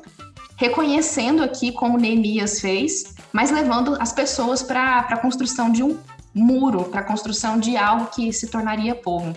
reconhecendo 0.58 1.44
aqui 1.44 1.72
como 1.72 2.00
Neemias 2.00 2.60
fez, 2.60 3.14
mas 3.32 3.52
levando 3.52 3.96
as 4.02 4.12
pessoas 4.12 4.64
para 4.64 4.98
a 5.02 5.18
construção 5.18 5.72
de 5.72 5.84
um 5.84 5.96
muro, 6.34 6.86
para 6.86 7.02
a 7.02 7.04
construção 7.04 7.60
de 7.60 7.78
algo 7.78 8.08
que 8.08 8.34
se 8.34 8.48
tornaria 8.48 8.96
povo. 8.96 9.36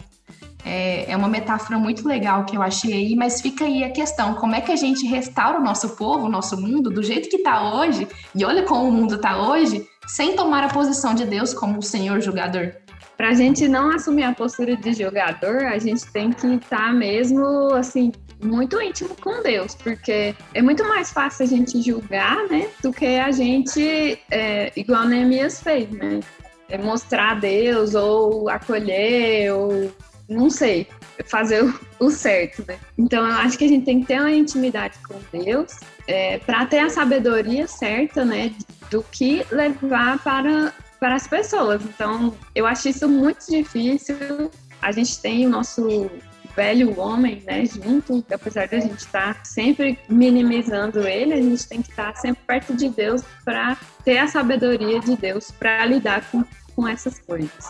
É, 0.69 1.13
é 1.13 1.17
uma 1.17 1.29
metáfora 1.29 1.79
muito 1.79 2.07
legal 2.07 2.45
que 2.45 2.57
eu 2.57 2.61
achei 2.61 2.93
aí, 2.93 3.15
mas 3.15 3.41
fica 3.41 3.65
aí 3.65 3.85
a 3.85 3.91
questão: 3.91 4.35
como 4.35 4.57
é 4.57 4.61
que 4.61 4.73
a 4.73 4.77
gente 4.77 5.07
restaura 5.07 5.61
o 5.61 5.63
nosso 5.63 5.91
povo, 5.91 6.27
o 6.27 6.29
nosso 6.29 6.61
mundo, 6.61 6.91
do 6.91 7.05
jeito 7.05 7.29
que 7.29 7.37
está 7.37 7.77
hoje, 7.77 8.09
e 8.35 8.45
olha 8.45 8.65
como 8.65 8.89
o 8.89 8.93
mundo 8.93 9.15
está 9.15 9.49
hoje, 9.49 9.89
sem 10.09 10.35
tomar 10.35 10.65
a 10.65 10.69
posição 10.69 11.15
de 11.15 11.25
Deus 11.25 11.55
como 11.55 11.79
o 11.79 11.83
Senhor 11.83 12.21
julgador? 12.21 12.73
Para 13.17 13.29
a 13.29 13.35
gente 13.35 13.69
não 13.69 13.91
assumir 13.91 14.25
a 14.25 14.35
postura 14.35 14.77
de 14.77 14.93
jogador, 14.93 15.65
a 15.67 15.79
gente 15.79 16.05
tem 16.13 16.33
que 16.33 16.47
estar 16.49 16.89
tá 16.89 16.93
mesmo 16.93 17.73
assim 17.75 18.11
muito 18.43 18.81
íntimo 18.83 19.17
com 19.23 19.43
Deus, 19.43 19.75
porque 19.77 20.35
é 20.53 20.61
muito 20.61 20.85
mais 20.85 21.13
fácil 21.13 21.45
a 21.45 21.49
gente 21.49 21.81
julgar, 21.81 22.47
né, 22.49 22.69
do 22.83 22.93
que 22.93 23.07
a 23.07 23.31
gente, 23.31 24.19
é, 24.31 24.73
igual 24.77 25.07
Neemias 25.07 25.63
fez, 25.63 25.89
né, 25.91 26.21
é 26.69 26.77
mostrar 26.77 27.31
a 27.31 27.35
Deus 27.35 27.95
ou 27.95 28.49
acolher 28.49 29.53
ou 29.53 29.91
não 30.29 30.51
sei, 30.51 30.87
fazer 31.27 31.63
o, 31.99 32.11
certo, 32.11 32.65
né? 32.67 32.79
Então 32.99 33.27
eu 33.27 33.35
acho 33.35 33.57
que 33.57 33.65
a 33.65 33.69
gente 33.69 33.85
tem 33.85 34.01
que 34.01 34.07
ter 34.07 34.21
uma 34.21 34.33
intimidade 34.33 34.99
com 35.07 35.15
Deus 35.33 35.79
é, 36.07 36.39
para 36.39 36.67
ter 36.67 36.81
a 36.81 36.91
sabedoria 36.91 37.67
certa, 37.67 38.25
né, 38.25 38.53
do 38.91 39.03
que 39.03 39.45
levar 39.51 40.19
para 40.23 40.73
para 40.99 41.15
as 41.15 41.27
pessoas. 41.27 41.83
Então 41.85 42.35
eu 42.55 42.67
acho 42.67 42.89
isso 42.89 43.09
muito 43.09 43.47
difícil. 43.49 44.51
A 44.81 44.93
gente 44.93 45.21
tem 45.21 45.47
o 45.47 45.51
nosso 45.51 46.11
velho 46.57 46.99
homem, 46.99 47.43
né, 47.47 47.67
junto, 47.67 48.25
apesar 48.33 48.67
de 48.67 48.77
a 48.77 48.81
gente 48.81 48.99
estar 48.99 49.35
tá 49.35 49.45
sempre 49.45 49.99
minimizando 50.09 51.07
ele, 51.07 51.35
a 51.35 51.43
gente 51.43 51.69
tem 51.69 51.83
que 51.83 51.91
estar 51.91 52.15
tá 52.15 52.19
sempre 52.19 52.43
perto 52.47 52.75
de 52.75 52.89
Deus 52.89 53.23
para 53.45 53.77
ter 54.03 54.19
a 54.19 54.27
sabedoria 54.27 54.99
de 55.01 55.15
Deus 55.17 55.51
para 55.51 55.85
lidar 55.85 56.29
com, 56.31 56.43
com 56.75 56.89
essas 56.89 57.19
coisas. 57.19 57.69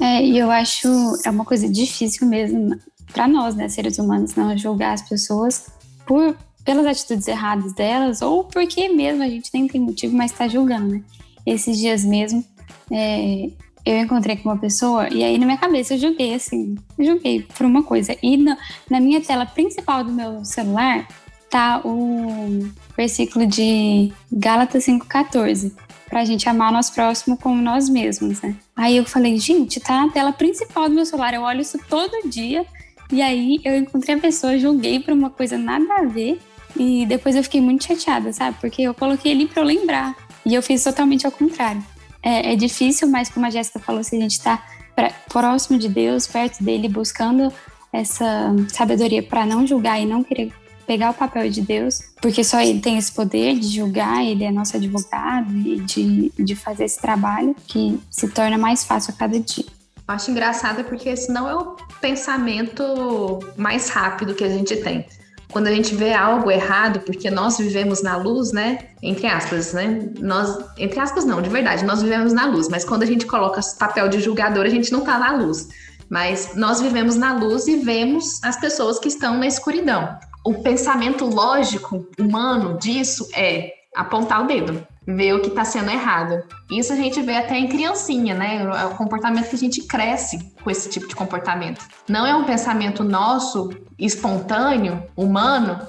É, 0.00 0.24
e 0.24 0.38
eu 0.38 0.50
acho 0.50 0.88
é 1.24 1.30
uma 1.30 1.44
coisa 1.44 1.68
difícil 1.68 2.26
mesmo 2.26 2.78
para 3.12 3.26
nós, 3.26 3.54
né, 3.54 3.68
seres 3.68 3.98
humanos, 3.98 4.34
não 4.34 4.56
julgar 4.56 4.92
as 4.92 5.02
pessoas 5.02 5.66
por 6.06 6.36
pelas 6.64 6.84
atitudes 6.84 7.28
erradas 7.28 7.72
delas 7.72 8.20
ou 8.20 8.42
porque 8.42 8.88
mesmo 8.88 9.22
a 9.22 9.28
gente 9.28 9.48
nem 9.54 9.68
tem 9.68 9.80
motivo, 9.80 10.16
mas 10.16 10.32
está 10.32 10.48
julgando, 10.48 10.88
né? 10.88 11.02
Esses 11.46 11.78
dias 11.78 12.04
mesmo, 12.04 12.44
é, 12.90 13.48
eu 13.84 13.98
encontrei 13.98 14.36
com 14.36 14.48
uma 14.48 14.58
pessoa 14.58 15.08
e 15.08 15.22
aí 15.22 15.38
na 15.38 15.46
minha 15.46 15.58
cabeça 15.58 15.94
eu 15.94 15.98
julguei 15.98 16.34
assim, 16.34 16.74
julguei 16.98 17.42
por 17.42 17.64
uma 17.64 17.84
coisa. 17.84 18.16
E 18.20 18.36
na, 18.36 18.58
na 18.90 18.98
minha 18.98 19.20
tela 19.20 19.46
principal 19.46 20.02
do 20.02 20.12
meu 20.12 20.44
celular 20.44 21.06
tá 21.48 21.80
o 21.84 22.68
versículo 22.96 23.46
de 23.46 24.12
Gálatas 24.32 24.84
5,14 24.86 25.72
pra 26.08 26.24
gente 26.24 26.48
amar 26.48 26.72
nosso 26.72 26.92
próximo 26.92 27.36
como 27.36 27.60
nós 27.60 27.88
mesmos, 27.88 28.40
né? 28.40 28.54
Aí 28.74 28.96
eu 28.96 29.04
falei, 29.04 29.38
gente, 29.38 29.80
tá 29.80 30.06
na 30.06 30.12
tela 30.12 30.32
principal 30.32 30.88
do 30.88 30.94
meu 30.94 31.04
celular, 31.04 31.34
eu 31.34 31.42
olho 31.42 31.60
isso 31.60 31.78
todo 31.88 32.28
dia. 32.28 32.64
E 33.12 33.22
aí 33.22 33.60
eu 33.64 33.76
encontrei 33.76 34.16
a 34.16 34.18
pessoa, 34.18 34.58
julguei 34.58 35.00
por 35.00 35.12
uma 35.12 35.30
coisa 35.30 35.56
nada 35.56 35.86
a 35.98 36.04
ver. 36.04 36.40
E 36.78 37.06
depois 37.06 37.34
eu 37.34 37.42
fiquei 37.42 37.60
muito 37.60 37.84
chateada, 37.84 38.32
sabe? 38.32 38.56
Porque 38.60 38.82
eu 38.82 38.94
coloquei 38.94 39.32
ali 39.32 39.46
pra 39.46 39.62
eu 39.62 39.66
lembrar. 39.66 40.14
E 40.44 40.54
eu 40.54 40.62
fiz 40.62 40.82
totalmente 40.84 41.24
ao 41.24 41.32
contrário. 41.32 41.82
É, 42.22 42.52
é 42.52 42.56
difícil, 42.56 43.08
mas 43.08 43.28
como 43.28 43.46
a 43.46 43.50
Jéssica 43.50 43.78
falou, 43.78 44.02
se 44.02 44.16
a 44.16 44.20
gente 44.20 44.40
tá 44.40 44.64
pra, 44.94 45.10
próximo 45.28 45.78
de 45.78 45.88
Deus, 45.88 46.26
perto 46.26 46.62
dele, 46.62 46.88
buscando 46.88 47.52
essa 47.92 48.54
sabedoria 48.72 49.22
para 49.22 49.46
não 49.46 49.66
julgar 49.66 50.00
e 50.00 50.06
não 50.06 50.22
querer 50.22 50.52
pegar 50.86 51.10
o 51.10 51.14
papel 51.14 51.50
de 51.50 51.60
Deus, 51.60 52.00
porque 52.20 52.44
só 52.44 52.60
ele 52.60 52.80
tem 52.80 52.96
esse 52.96 53.12
poder 53.12 53.58
de 53.58 53.68
julgar, 53.68 54.24
ele 54.24 54.44
é 54.44 54.50
nosso 54.50 54.76
advogado 54.76 55.52
e 55.56 55.80
de, 55.80 56.32
de 56.38 56.54
fazer 56.54 56.84
esse 56.84 57.00
trabalho 57.00 57.54
que 57.66 57.98
se 58.10 58.28
torna 58.28 58.56
mais 58.56 58.84
fácil 58.84 59.12
a 59.14 59.18
cada 59.18 59.38
dia. 59.38 59.66
Eu 60.08 60.14
acho 60.14 60.30
engraçado 60.30 60.84
porque 60.84 61.08
esse 61.08 61.32
não 61.32 61.48
é 61.48 61.54
o 61.56 61.76
pensamento 62.00 63.40
mais 63.56 63.88
rápido 63.88 64.34
que 64.34 64.44
a 64.44 64.48
gente 64.48 64.76
tem. 64.76 65.04
Quando 65.50 65.66
a 65.66 65.72
gente 65.72 65.94
vê 65.94 66.12
algo 66.12 66.50
errado, 66.50 67.00
porque 67.00 67.30
nós 67.30 67.58
vivemos 67.58 68.02
na 68.02 68.16
luz, 68.16 68.52
né? 68.52 68.78
Entre 69.02 69.26
aspas, 69.26 69.72
né? 69.72 70.08
Nós, 70.20 70.58
entre 70.76 71.00
aspas, 71.00 71.24
não, 71.24 71.40
de 71.40 71.48
verdade, 71.48 71.84
nós 71.84 72.02
vivemos 72.02 72.32
na 72.32 72.46
luz, 72.46 72.68
mas 72.68 72.84
quando 72.84 73.02
a 73.02 73.06
gente 73.06 73.26
coloca 73.26 73.60
papel 73.78 74.08
de 74.08 74.20
julgador, 74.20 74.64
a 74.64 74.68
gente 74.68 74.92
não 74.92 75.00
tá 75.00 75.18
na 75.18 75.32
luz. 75.32 75.68
Mas 76.08 76.54
nós 76.54 76.80
vivemos 76.80 77.16
na 77.16 77.32
luz 77.32 77.66
e 77.66 77.76
vemos 77.76 78.42
as 78.44 78.56
pessoas 78.60 78.98
que 78.98 79.08
estão 79.08 79.38
na 79.38 79.46
escuridão 79.46 80.16
o 80.46 80.54
pensamento 80.54 81.26
lógico 81.26 82.06
humano 82.16 82.78
disso 82.78 83.28
é 83.34 83.72
apontar 83.96 84.44
o 84.44 84.46
dedo, 84.46 84.86
ver 85.04 85.32
o 85.34 85.40
que 85.40 85.48
está 85.48 85.64
sendo 85.64 85.90
errado. 85.90 86.40
Isso 86.70 86.92
a 86.92 86.96
gente 86.96 87.20
vê 87.20 87.34
até 87.34 87.58
em 87.58 87.66
criancinha, 87.66 88.32
né? 88.32 88.62
É 88.62 88.84
o 88.86 88.94
comportamento 88.94 89.48
que 89.48 89.56
a 89.56 89.58
gente 89.58 89.82
cresce 89.82 90.38
com 90.62 90.70
esse 90.70 90.88
tipo 90.88 91.08
de 91.08 91.16
comportamento. 91.16 91.84
Não 92.08 92.24
é 92.24 92.32
um 92.32 92.44
pensamento 92.44 93.02
nosso, 93.02 93.70
espontâneo, 93.98 95.02
humano, 95.16 95.84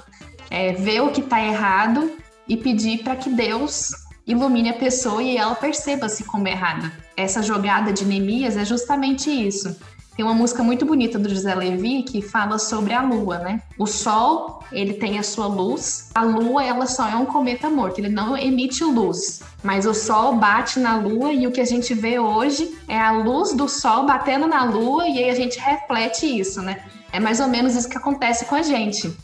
é 0.49 0.73
ver 0.73 1.01
o 1.01 1.11
que 1.11 1.21
está 1.21 1.39
errado 1.39 2.11
e 2.47 2.57
pedir 2.57 3.03
para 3.03 3.15
que 3.15 3.29
Deus 3.29 3.91
ilumine 4.25 4.69
a 4.69 4.73
pessoa 4.73 5.21
e 5.21 5.37
ela 5.37 5.53
perceba-se 5.53 6.23
como 6.23 6.47
errada. 6.47 6.91
Essa 7.15 7.43
jogada 7.43 7.93
de 7.93 8.03
Neemias 8.05 8.57
é 8.57 8.65
justamente 8.65 9.29
isso. 9.29 9.77
Tem 10.17 10.25
uma 10.25 10.33
música 10.33 10.63
muito 10.63 10.83
bonita 10.83 11.19
do 11.19 11.29
José 11.29 11.53
Levi 11.53 12.01
que 12.01 12.23
fala 12.23 12.57
sobre 12.57 12.91
a 12.91 13.03
lua, 13.03 13.37
né? 13.37 13.61
O 13.77 13.85
sol, 13.85 14.63
ele 14.71 14.95
tem 14.95 15.19
a 15.19 15.23
sua 15.23 15.45
luz. 15.45 16.09
A 16.15 16.23
lua, 16.23 16.63
ela 16.63 16.87
só 16.87 17.07
é 17.07 17.15
um 17.15 17.23
cometa 17.23 17.69
morto, 17.69 17.99
ele 17.99 18.09
não 18.09 18.35
emite 18.35 18.83
luz. 18.83 19.43
Mas 19.63 19.85
o 19.85 19.93
sol 19.93 20.35
bate 20.35 20.79
na 20.79 20.97
lua 20.97 21.31
e 21.31 21.45
o 21.45 21.51
que 21.51 21.61
a 21.61 21.65
gente 21.65 21.93
vê 21.93 22.17
hoje 22.17 22.75
é 22.87 22.99
a 22.99 23.11
luz 23.11 23.53
do 23.53 23.69
sol 23.69 24.07
batendo 24.07 24.47
na 24.47 24.63
lua 24.63 25.07
e 25.07 25.23
aí 25.23 25.29
a 25.29 25.35
gente 25.35 25.59
reflete 25.59 26.25
isso, 26.25 26.63
né? 26.63 26.83
É 27.13 27.19
mais 27.19 27.39
ou 27.39 27.47
menos 27.47 27.75
isso 27.75 27.87
que 27.87 27.97
acontece 27.97 28.45
com 28.45 28.55
a 28.55 28.63
gente. 28.63 29.15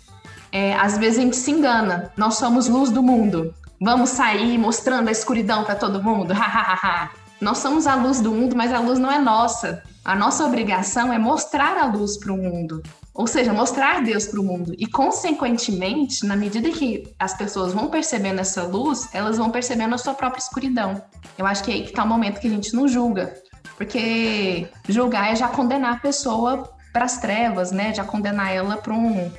É, 0.51 0.75
às 0.75 0.95
vezes 0.95 1.17
a 1.17 1.21
gente 1.23 1.35
se 1.35 1.49
engana. 1.49 2.13
Nós 2.15 2.35
somos 2.35 2.67
luz 2.67 2.91
do 2.91 3.01
mundo. 3.01 3.51
Vamos 3.81 4.11
sair 4.11 4.59
mostrando 4.59 5.07
a 5.07 5.11
escuridão 5.11 5.63
para 5.63 5.73
todo 5.73 6.03
mundo. 6.03 6.35
Nós 7.43 7.57
somos 7.57 7.85
a 7.85 7.95
luz 7.95 8.21
do 8.21 8.31
mundo, 8.31 8.55
mas 8.55 8.71
a 8.71 8.79
luz 8.79 8.97
não 8.97 9.11
é 9.11 9.19
nossa. 9.19 9.83
A 10.05 10.15
nossa 10.15 10.45
obrigação 10.45 11.11
é 11.11 11.19
mostrar 11.19 11.77
a 11.77 11.85
luz 11.85 12.17
para 12.17 12.31
o 12.31 12.37
mundo, 12.37 12.81
ou 13.13 13.27
seja, 13.27 13.51
mostrar 13.51 14.01
Deus 14.01 14.25
para 14.27 14.39
o 14.39 14.43
mundo. 14.43 14.73
E, 14.77 14.87
consequentemente, 14.87 16.25
na 16.25 16.37
medida 16.37 16.69
que 16.69 17.13
as 17.19 17.33
pessoas 17.33 17.73
vão 17.73 17.89
percebendo 17.89 18.39
essa 18.39 18.63
luz, 18.63 19.09
elas 19.13 19.37
vão 19.37 19.49
percebendo 19.51 19.93
a 19.93 19.97
sua 19.97 20.13
própria 20.13 20.39
escuridão. 20.39 21.01
Eu 21.37 21.45
acho 21.45 21.65
que 21.65 21.71
é 21.71 21.73
aí 21.73 21.83
que 21.83 21.89
está 21.89 22.05
o 22.05 22.07
momento 22.07 22.39
que 22.39 22.47
a 22.47 22.49
gente 22.49 22.73
não 22.73 22.87
julga, 22.87 23.33
porque 23.75 24.69
julgar 24.87 25.33
é 25.33 25.35
já 25.35 25.49
condenar 25.49 25.95
a 25.95 25.99
pessoa 25.99 26.73
para 26.93 27.03
as 27.03 27.17
trevas, 27.17 27.73
né? 27.73 27.93
Já 27.93 28.05
condenar 28.05 28.53
ela 28.53 28.77
para 28.77 28.93
um, 28.93 29.29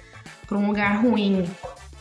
um 0.52 0.66
lugar 0.66 1.02
ruim. 1.02 1.48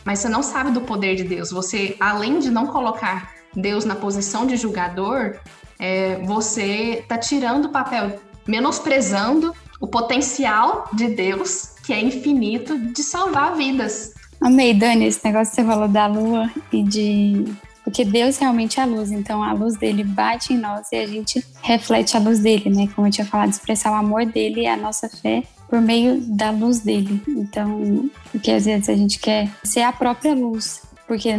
Mas 0.04 0.18
você 0.18 0.28
não 0.28 0.42
sabe 0.42 0.70
do 0.70 0.82
poder 0.82 1.16
de 1.16 1.24
Deus. 1.24 1.50
Você, 1.50 1.96
além 1.98 2.40
de 2.40 2.50
não 2.50 2.66
colocar 2.66 3.32
Deus 3.56 3.86
na 3.86 3.94
posição 3.94 4.46
de 4.46 4.56
julgador, 4.56 5.38
é, 5.78 6.16
você 6.24 6.98
está 7.00 7.18
tirando 7.18 7.66
o 7.66 7.68
papel 7.70 8.20
menosprezando 8.46 9.54
o 9.80 9.86
potencial 9.86 10.88
de 10.92 11.08
Deus, 11.08 11.74
que 11.84 11.92
é 11.92 12.00
infinito, 12.00 12.78
de 12.78 13.02
salvar 13.02 13.54
vidas. 13.54 14.14
Amei, 14.40 14.74
Dani, 14.74 15.06
esse 15.06 15.24
negócio 15.24 15.54
que 15.54 15.62
você 15.62 15.66
falou 15.66 15.88
da 15.88 16.06
lua 16.06 16.50
e 16.72 16.82
de. 16.82 17.44
Porque 17.82 18.04
Deus 18.04 18.38
realmente 18.38 18.80
é 18.80 18.82
a 18.82 18.86
luz, 18.86 19.10
então 19.10 19.42
a 19.42 19.52
luz 19.52 19.76
dele 19.76 20.02
bate 20.02 20.54
em 20.54 20.58
nós 20.58 20.90
e 20.90 20.96
a 20.96 21.06
gente 21.06 21.44
reflete 21.60 22.16
a 22.16 22.20
luz 22.20 22.40
dele, 22.40 22.70
né? 22.70 22.88
Como 22.94 23.06
eu 23.06 23.10
tinha 23.10 23.26
falado, 23.26 23.50
expressar 23.50 23.92
o 23.92 23.94
amor 23.94 24.24
dele 24.24 24.62
e 24.62 24.66
a 24.66 24.76
nossa 24.76 25.08
fé 25.08 25.42
por 25.68 25.80
meio 25.82 26.18
da 26.20 26.50
luz 26.50 26.80
dele. 26.80 27.22
Então, 27.28 28.08
porque 28.32 28.50
às 28.50 28.64
vezes 28.64 28.88
a 28.88 28.94
gente 28.94 29.18
quer 29.18 29.50
ser 29.62 29.82
a 29.82 29.92
própria 29.92 30.34
luz, 30.34 30.82
porque 31.06 31.34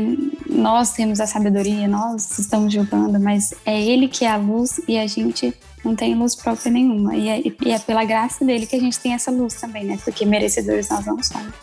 nós 0.47 0.93
temos 0.93 1.19
a 1.19 1.27
sabedoria, 1.27 1.87
nós 1.87 2.37
estamos 2.37 2.73
julgando, 2.73 3.19
mas 3.19 3.53
é 3.65 3.81
ele 3.81 4.07
que 4.07 4.25
é 4.25 4.29
a 4.29 4.37
luz 4.37 4.79
e 4.87 4.97
a 4.97 5.07
gente 5.07 5.53
não 5.83 5.95
tem 5.95 6.15
luz 6.15 6.35
própria 6.35 6.71
nenhuma. 6.71 7.15
E 7.15 7.29
é, 7.29 7.41
e 7.41 7.71
é 7.71 7.79
pela 7.79 8.03
graça 8.03 8.43
dele 8.43 8.65
que 8.65 8.75
a 8.75 8.79
gente 8.79 8.99
tem 8.99 9.13
essa 9.13 9.31
luz 9.31 9.55
também, 9.55 9.85
né? 9.85 9.97
Porque 10.03 10.25
merecedores 10.25 10.89
nós 10.89 11.05
não 11.05 11.21
somos. 11.21 11.53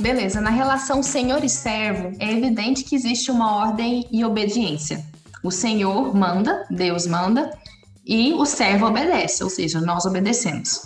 Beleza, 0.00 0.38
na 0.38 0.50
relação 0.50 1.02
senhor 1.02 1.42
e 1.42 1.48
servo, 1.48 2.12
é 2.18 2.30
evidente 2.30 2.84
que 2.84 2.94
existe 2.94 3.30
uma 3.30 3.56
ordem 3.56 4.06
e 4.12 4.22
obediência. 4.22 5.02
O 5.42 5.50
senhor 5.50 6.14
manda, 6.14 6.66
Deus 6.70 7.06
manda, 7.06 7.50
e 8.04 8.34
o 8.34 8.44
servo 8.44 8.86
obedece, 8.86 9.42
ou 9.42 9.48
seja, 9.48 9.80
nós 9.80 10.04
obedecemos. 10.04 10.82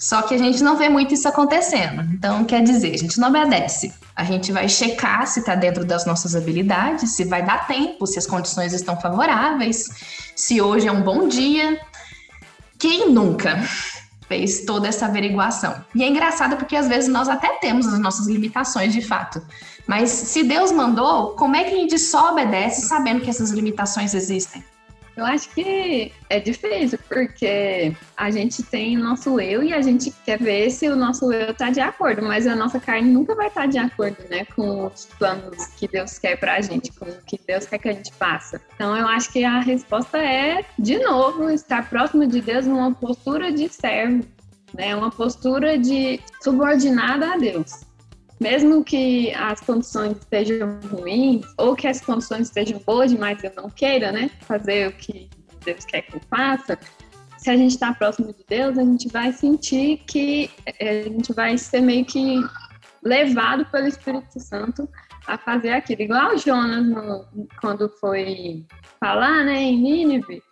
Só 0.00 0.22
que 0.22 0.34
a 0.34 0.38
gente 0.38 0.62
não 0.62 0.78
vê 0.78 0.88
muito 0.88 1.12
isso 1.12 1.28
acontecendo. 1.28 2.00
Então, 2.14 2.42
quer 2.42 2.62
dizer, 2.62 2.94
a 2.94 2.96
gente 2.96 3.20
não 3.20 3.28
obedece. 3.28 3.92
A 4.16 4.24
gente 4.24 4.50
vai 4.50 4.66
checar 4.66 5.26
se 5.26 5.40
está 5.40 5.54
dentro 5.54 5.84
das 5.84 6.06
nossas 6.06 6.34
habilidades, 6.34 7.10
se 7.10 7.22
vai 7.22 7.44
dar 7.44 7.66
tempo, 7.66 8.06
se 8.06 8.18
as 8.18 8.26
condições 8.26 8.72
estão 8.72 8.98
favoráveis, 8.98 9.84
se 10.34 10.58
hoje 10.58 10.88
é 10.88 10.92
um 10.92 11.02
bom 11.02 11.28
dia. 11.28 11.78
Quem 12.78 13.10
nunca 13.10 13.62
fez 14.26 14.64
toda 14.64 14.88
essa 14.88 15.04
averiguação? 15.04 15.84
E 15.94 16.02
é 16.02 16.08
engraçado 16.08 16.56
porque 16.56 16.76
às 16.76 16.88
vezes 16.88 17.10
nós 17.10 17.28
até 17.28 17.58
temos 17.58 17.86
as 17.86 17.98
nossas 17.98 18.26
limitações 18.26 18.94
de 18.94 19.02
fato. 19.02 19.42
Mas 19.86 20.08
se 20.08 20.42
Deus 20.42 20.72
mandou, 20.72 21.32
como 21.32 21.56
é 21.56 21.64
que 21.64 21.74
a 21.74 21.78
gente 21.78 21.98
só 21.98 22.32
obedece 22.32 22.86
sabendo 22.86 23.20
que 23.20 23.28
essas 23.28 23.50
limitações 23.50 24.14
existem? 24.14 24.64
Eu 25.16 25.24
acho 25.24 25.50
que 25.50 26.12
é 26.28 26.40
difícil, 26.40 26.98
porque 27.08 27.94
a 28.16 28.30
gente 28.30 28.62
tem 28.62 28.96
o 28.96 29.00
nosso 29.00 29.40
eu 29.40 29.62
e 29.62 29.72
a 29.72 29.82
gente 29.82 30.12
quer 30.24 30.38
ver 30.38 30.70
se 30.70 30.88
o 30.88 30.96
nosso 30.96 31.32
eu 31.32 31.50
está 31.50 31.70
de 31.70 31.80
acordo, 31.80 32.22
mas 32.22 32.46
a 32.46 32.54
nossa 32.54 32.80
carne 32.80 33.10
nunca 33.10 33.34
vai 33.34 33.48
estar 33.48 33.62
tá 33.62 33.66
de 33.66 33.78
acordo, 33.78 34.16
né, 34.30 34.44
com 34.56 34.86
os 34.86 35.06
planos 35.18 35.66
que 35.76 35.88
Deus 35.88 36.18
quer 36.18 36.36
para 36.36 36.54
a 36.54 36.60
gente, 36.60 36.92
com 36.92 37.04
o 37.04 37.22
que 37.26 37.38
Deus 37.46 37.66
quer 37.66 37.78
que 37.78 37.88
a 37.88 37.92
gente 37.92 38.12
faça. 38.14 38.60
Então 38.74 38.96
eu 38.96 39.06
acho 39.06 39.30
que 39.32 39.44
a 39.44 39.60
resposta 39.60 40.18
é, 40.18 40.64
de 40.78 40.98
novo, 40.98 41.50
estar 41.50 41.88
próximo 41.90 42.26
de 42.26 42.40
Deus 42.40 42.66
numa 42.66 42.94
postura 42.94 43.52
de 43.52 43.68
servo, 43.68 44.24
né, 44.72 44.94
uma 44.94 45.10
postura 45.10 45.76
de 45.76 46.20
subordinada 46.40 47.34
a 47.34 47.36
Deus 47.36 47.89
mesmo 48.40 48.82
que 48.82 49.32
as 49.34 49.60
condições 49.60 50.16
estejam 50.16 50.80
ruins, 50.90 51.44
ou 51.58 51.76
que 51.76 51.86
as 51.86 52.00
condições 52.00 52.48
estejam 52.48 52.80
boas 52.86 53.10
demais 53.10 53.42
eu 53.44 53.52
não 53.54 53.68
queira, 53.68 54.10
né, 54.10 54.30
fazer 54.40 54.88
o 54.88 54.92
que 54.92 55.28
Deus 55.64 55.84
quer 55.84 56.02
que 56.02 56.16
eu 56.16 56.20
faça, 56.30 56.78
se 57.40 57.50
a 57.50 57.56
gente 57.56 57.72
está 57.72 57.92
próximo 57.94 58.32
de 58.34 58.44
Deus, 58.46 58.76
a 58.76 58.82
gente 58.82 59.08
vai 59.08 59.32
sentir 59.32 60.02
que 60.06 60.50
é, 60.78 61.00
a 61.00 61.02
gente 61.04 61.32
vai 61.32 61.56
ser 61.56 61.80
meio 61.80 62.04
que 62.04 62.36
levado 63.02 63.64
pelo 63.66 63.86
Espírito 63.86 64.38
Santo 64.38 64.86
a 65.26 65.38
fazer 65.38 65.70
aquilo. 65.70 66.02
Igual 66.02 66.36
Jonas, 66.36 66.86
no, 66.86 67.24
quando 67.58 67.88
foi 67.98 68.66
falar 68.98 69.44
né, 69.44 69.62
em 69.62 69.80
Nínive, 69.80 70.42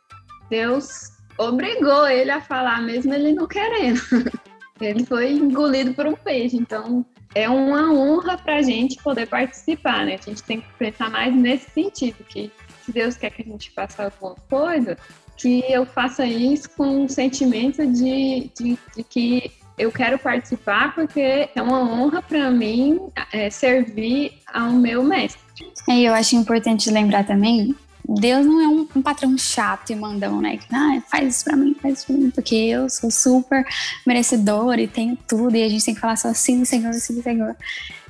Deus 0.49 1.11
obrigou 1.37 2.07
ele 2.09 2.31
a 2.31 2.41
falar, 2.41 2.81
mesmo 2.81 3.13
ele 3.13 3.35
não 3.35 3.47
querendo. 3.47 4.01
Ele 4.81 5.05
foi 5.05 5.33
engolido 5.33 5.93
por 5.93 6.07
um 6.07 6.15
peixe. 6.15 6.57
Então, 6.57 7.05
é 7.35 7.49
uma 7.49 7.93
honra 7.93 8.39
para 8.39 8.57
a 8.57 8.63
gente 8.63 9.03
poder 9.03 9.27
participar, 9.27 10.05
né? 10.05 10.19
A 10.21 10.31
gente 10.31 10.43
tem 10.43 10.61
que 10.61 10.69
pensar 10.79 11.11
mais 11.11 11.35
nesse 11.35 11.71
sentido, 11.71 12.25
que 12.29 12.51
se 12.85 12.93
Deus 12.93 13.17
quer 13.17 13.31
que 13.31 13.43
a 13.43 13.45
gente 13.45 13.71
faça 13.71 14.05
alguma 14.05 14.37
coisa, 14.49 14.97
que 15.37 15.63
eu 15.69 15.87
faça 15.87 16.27
isso 16.27 16.69
com 16.71 17.05
um 17.05 17.09
sentimento 17.09 17.87
de, 17.87 18.51
de, 18.59 18.79
de 18.97 19.05
que 19.05 19.53
eu 19.79 19.93
quero 19.93 20.19
participar 20.19 20.95
porque 20.95 21.49
é 21.55 21.63
uma 21.63 21.81
honra 21.81 22.21
para 22.21 22.51
mim 22.51 22.99
é, 23.33 23.49
servir 23.49 24.33
ao 24.53 24.73
meu 24.73 25.05
mestre. 25.05 25.41
E 25.89 26.05
eu 26.05 26.13
acho 26.13 26.35
importante 26.35 26.91
lembrar 26.91 27.25
também 27.25 27.75
Deus 28.09 28.47
não 28.47 28.61
é 28.61 28.67
um, 28.67 28.89
um, 28.97 29.03
patrão 29.03 29.37
chato 29.37 29.91
e 29.91 29.95
mandão, 29.95 30.41
né? 30.41 30.57
Que, 30.57 30.67
ah, 30.75 31.03
faz 31.11 31.37
isso 31.37 31.45
pra 31.45 31.57
mim, 31.57 31.77
faz 31.81 31.99
isso 31.99 32.07
pra 32.07 32.17
mim, 32.17 32.31
porque 32.31 32.55
eu 32.55 32.89
sou 32.89 33.11
super 33.11 33.67
merecedor 34.07 34.79
e 34.79 34.89
tenho 34.89 35.17
tudo, 35.27 35.55
e 35.55 35.63
a 35.63 35.69
gente 35.69 35.85
tem 35.85 35.95
que 35.95 36.01
falar 36.01 36.17
só 36.17 36.33
sim, 36.33 36.65
Senhor, 36.65 36.95
sim, 36.95 37.21
Senhor. 37.23 37.55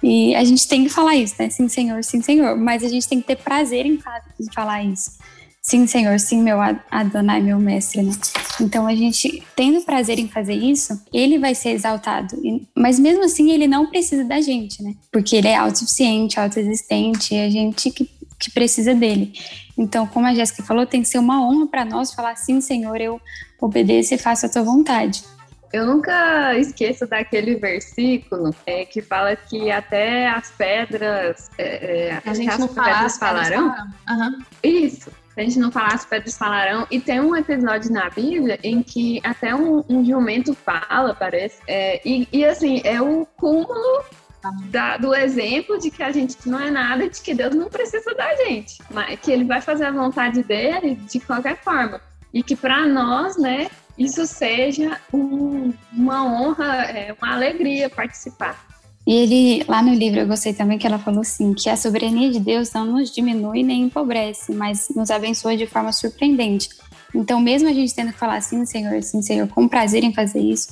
E 0.00 0.34
a 0.36 0.44
gente 0.44 0.68
tem 0.68 0.84
que 0.84 0.90
falar 0.90 1.16
isso, 1.16 1.34
né? 1.38 1.50
Sim, 1.50 1.68
Senhor, 1.68 2.04
sim, 2.04 2.22
Senhor. 2.22 2.56
Mas 2.56 2.84
a 2.84 2.88
gente 2.88 3.08
tem 3.08 3.20
que 3.20 3.26
ter 3.26 3.36
prazer 3.36 3.84
em, 3.84 3.98
em 4.40 4.52
falar 4.54 4.84
isso. 4.84 5.18
Sim, 5.60 5.86
Senhor, 5.86 6.18
sim, 6.18 6.42
meu 6.42 6.58
Adonai, 6.90 7.42
meu 7.42 7.58
mestre, 7.58 8.00
né? 8.00 8.12
Então 8.58 8.86
a 8.86 8.94
gente, 8.94 9.42
tendo 9.54 9.82
prazer 9.82 10.18
em 10.18 10.26
fazer 10.26 10.54
isso, 10.54 10.98
ele 11.12 11.38
vai 11.38 11.54
ser 11.54 11.70
exaltado. 11.70 12.40
Mas 12.74 12.98
mesmo 12.98 13.24
assim, 13.24 13.50
ele 13.50 13.66
não 13.66 13.86
precisa 13.86 14.24
da 14.24 14.40
gente, 14.40 14.82
né? 14.82 14.94
Porque 15.12 15.36
ele 15.36 15.48
é 15.48 15.56
autossuficiente, 15.56 16.40
autoexistente, 16.40 17.34
e 17.34 17.40
a 17.40 17.50
gente 17.50 17.90
que, 17.90 18.08
que 18.38 18.50
precisa 18.50 18.94
dele. 18.94 19.32
Então, 19.76 20.06
como 20.06 20.26
a 20.26 20.34
Jéssica 20.34 20.62
falou, 20.62 20.86
tem 20.86 21.02
que 21.02 21.08
ser 21.08 21.18
uma 21.18 21.40
honra 21.40 21.66
para 21.66 21.84
nós 21.84 22.12
falar 22.12 22.36
sim, 22.36 22.60
Senhor, 22.60 23.00
eu 23.00 23.20
obedeço 23.60 24.14
e 24.14 24.18
faço 24.18 24.46
a 24.46 24.48
tua 24.48 24.62
vontade. 24.62 25.22
Eu 25.72 25.84
nunca 25.84 26.56
esqueço 26.56 27.06
daquele 27.06 27.56
versículo 27.56 28.54
é, 28.64 28.86
que 28.86 29.02
fala 29.02 29.36
que 29.36 29.70
até 29.70 30.26
as 30.26 30.50
pedras. 30.50 31.50
É, 31.58 32.08
é 32.08 32.22
a 32.24 32.32
gente 32.32 32.58
não 32.58 32.68
fala, 32.68 32.94
pedras 32.94 33.18
falarão. 33.18 33.74
Uhum. 34.08 34.38
Isso. 34.62 35.10
A 35.36 35.42
gente 35.42 35.58
não 35.58 35.70
falar 35.70 35.94
as 35.94 36.04
pedras 36.04 36.36
falarão. 36.36 36.86
E 36.90 36.98
tem 36.98 37.20
um 37.20 37.36
episódio 37.36 37.92
na 37.92 38.08
Bíblia 38.08 38.58
em 38.62 38.82
que 38.82 39.20
até 39.22 39.54
um, 39.54 39.84
um 39.88 40.04
jumento 40.04 40.54
fala, 40.54 41.14
parece. 41.14 41.58
É, 41.66 42.00
e, 42.04 42.26
e 42.32 42.44
assim, 42.44 42.80
é 42.82 43.00
o 43.00 43.26
cúmulo 43.36 44.04
da, 44.70 44.96
do 44.96 45.14
exemplo 45.14 45.78
de 45.78 45.90
que 45.90 46.02
a 46.02 46.12
gente 46.12 46.36
não 46.46 46.60
é 46.60 46.70
nada 46.70 47.08
de 47.08 47.20
que 47.20 47.34
Deus 47.34 47.54
não 47.54 47.68
precisa 47.68 48.14
da 48.14 48.34
gente, 48.36 48.78
mas 48.90 49.18
que 49.20 49.30
Ele 49.30 49.44
vai 49.44 49.60
fazer 49.60 49.84
a 49.84 49.90
vontade 49.90 50.42
dele 50.42 50.96
de 51.10 51.20
qualquer 51.20 51.62
forma. 51.62 52.00
E 52.32 52.42
que 52.42 52.54
para 52.54 52.86
nós, 52.86 53.36
né, 53.36 53.68
isso 53.96 54.26
seja 54.26 55.00
um, 55.12 55.72
uma 55.92 56.24
honra, 56.24 56.84
é, 56.84 57.14
uma 57.20 57.34
alegria 57.34 57.90
participar. 57.90 58.66
E 59.06 59.14
ele, 59.14 59.64
lá 59.66 59.82
no 59.82 59.94
livro, 59.94 60.20
eu 60.20 60.26
gostei 60.26 60.52
também 60.52 60.76
que 60.76 60.86
ela 60.86 60.98
falou 60.98 61.22
assim: 61.22 61.54
que 61.54 61.70
a 61.70 61.76
soberania 61.78 62.30
de 62.30 62.38
Deus 62.38 62.70
não 62.72 62.84
nos 62.84 63.10
diminui 63.10 63.62
nem 63.62 63.84
empobrece, 63.84 64.52
mas 64.52 64.88
nos 64.94 65.10
abençoa 65.10 65.56
de 65.56 65.66
forma 65.66 65.90
surpreendente. 65.92 66.68
Então, 67.14 67.40
mesmo 67.40 67.68
a 67.68 67.72
gente 67.72 67.94
tendo 67.94 68.12
que 68.12 68.18
falar 68.18 68.36
assim, 68.36 68.66
Senhor, 68.66 69.02
sim, 69.02 69.22
Senhor, 69.22 69.48
com 69.48 69.66
prazer 69.66 70.04
em 70.04 70.12
fazer 70.12 70.40
isso, 70.40 70.68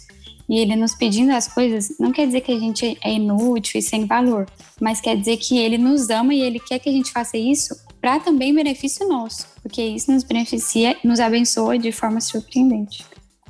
e 0.48 0.58
ele 0.58 0.76
nos 0.76 0.94
pedindo 0.94 1.32
as 1.32 1.48
coisas, 1.48 1.96
não 1.98 2.12
quer 2.12 2.26
dizer 2.26 2.40
que 2.40 2.52
a 2.52 2.58
gente 2.58 2.96
é 3.02 3.12
inútil 3.12 3.78
e 3.78 3.82
sem 3.82 4.06
valor, 4.06 4.46
mas 4.80 5.00
quer 5.00 5.16
dizer 5.16 5.36
que 5.38 5.58
ele 5.58 5.76
nos 5.76 6.08
ama 6.08 6.34
e 6.34 6.40
ele 6.40 6.60
quer 6.60 6.78
que 6.78 6.88
a 6.88 6.92
gente 6.92 7.10
faça 7.10 7.36
isso 7.36 7.74
para 8.00 8.20
também 8.20 8.54
benefício 8.54 9.08
nosso, 9.08 9.46
porque 9.62 9.82
isso 9.82 10.12
nos 10.12 10.22
beneficia, 10.22 10.96
nos 11.02 11.18
abençoa 11.18 11.78
de 11.78 11.90
forma 11.90 12.20
surpreendente. 12.20 13.04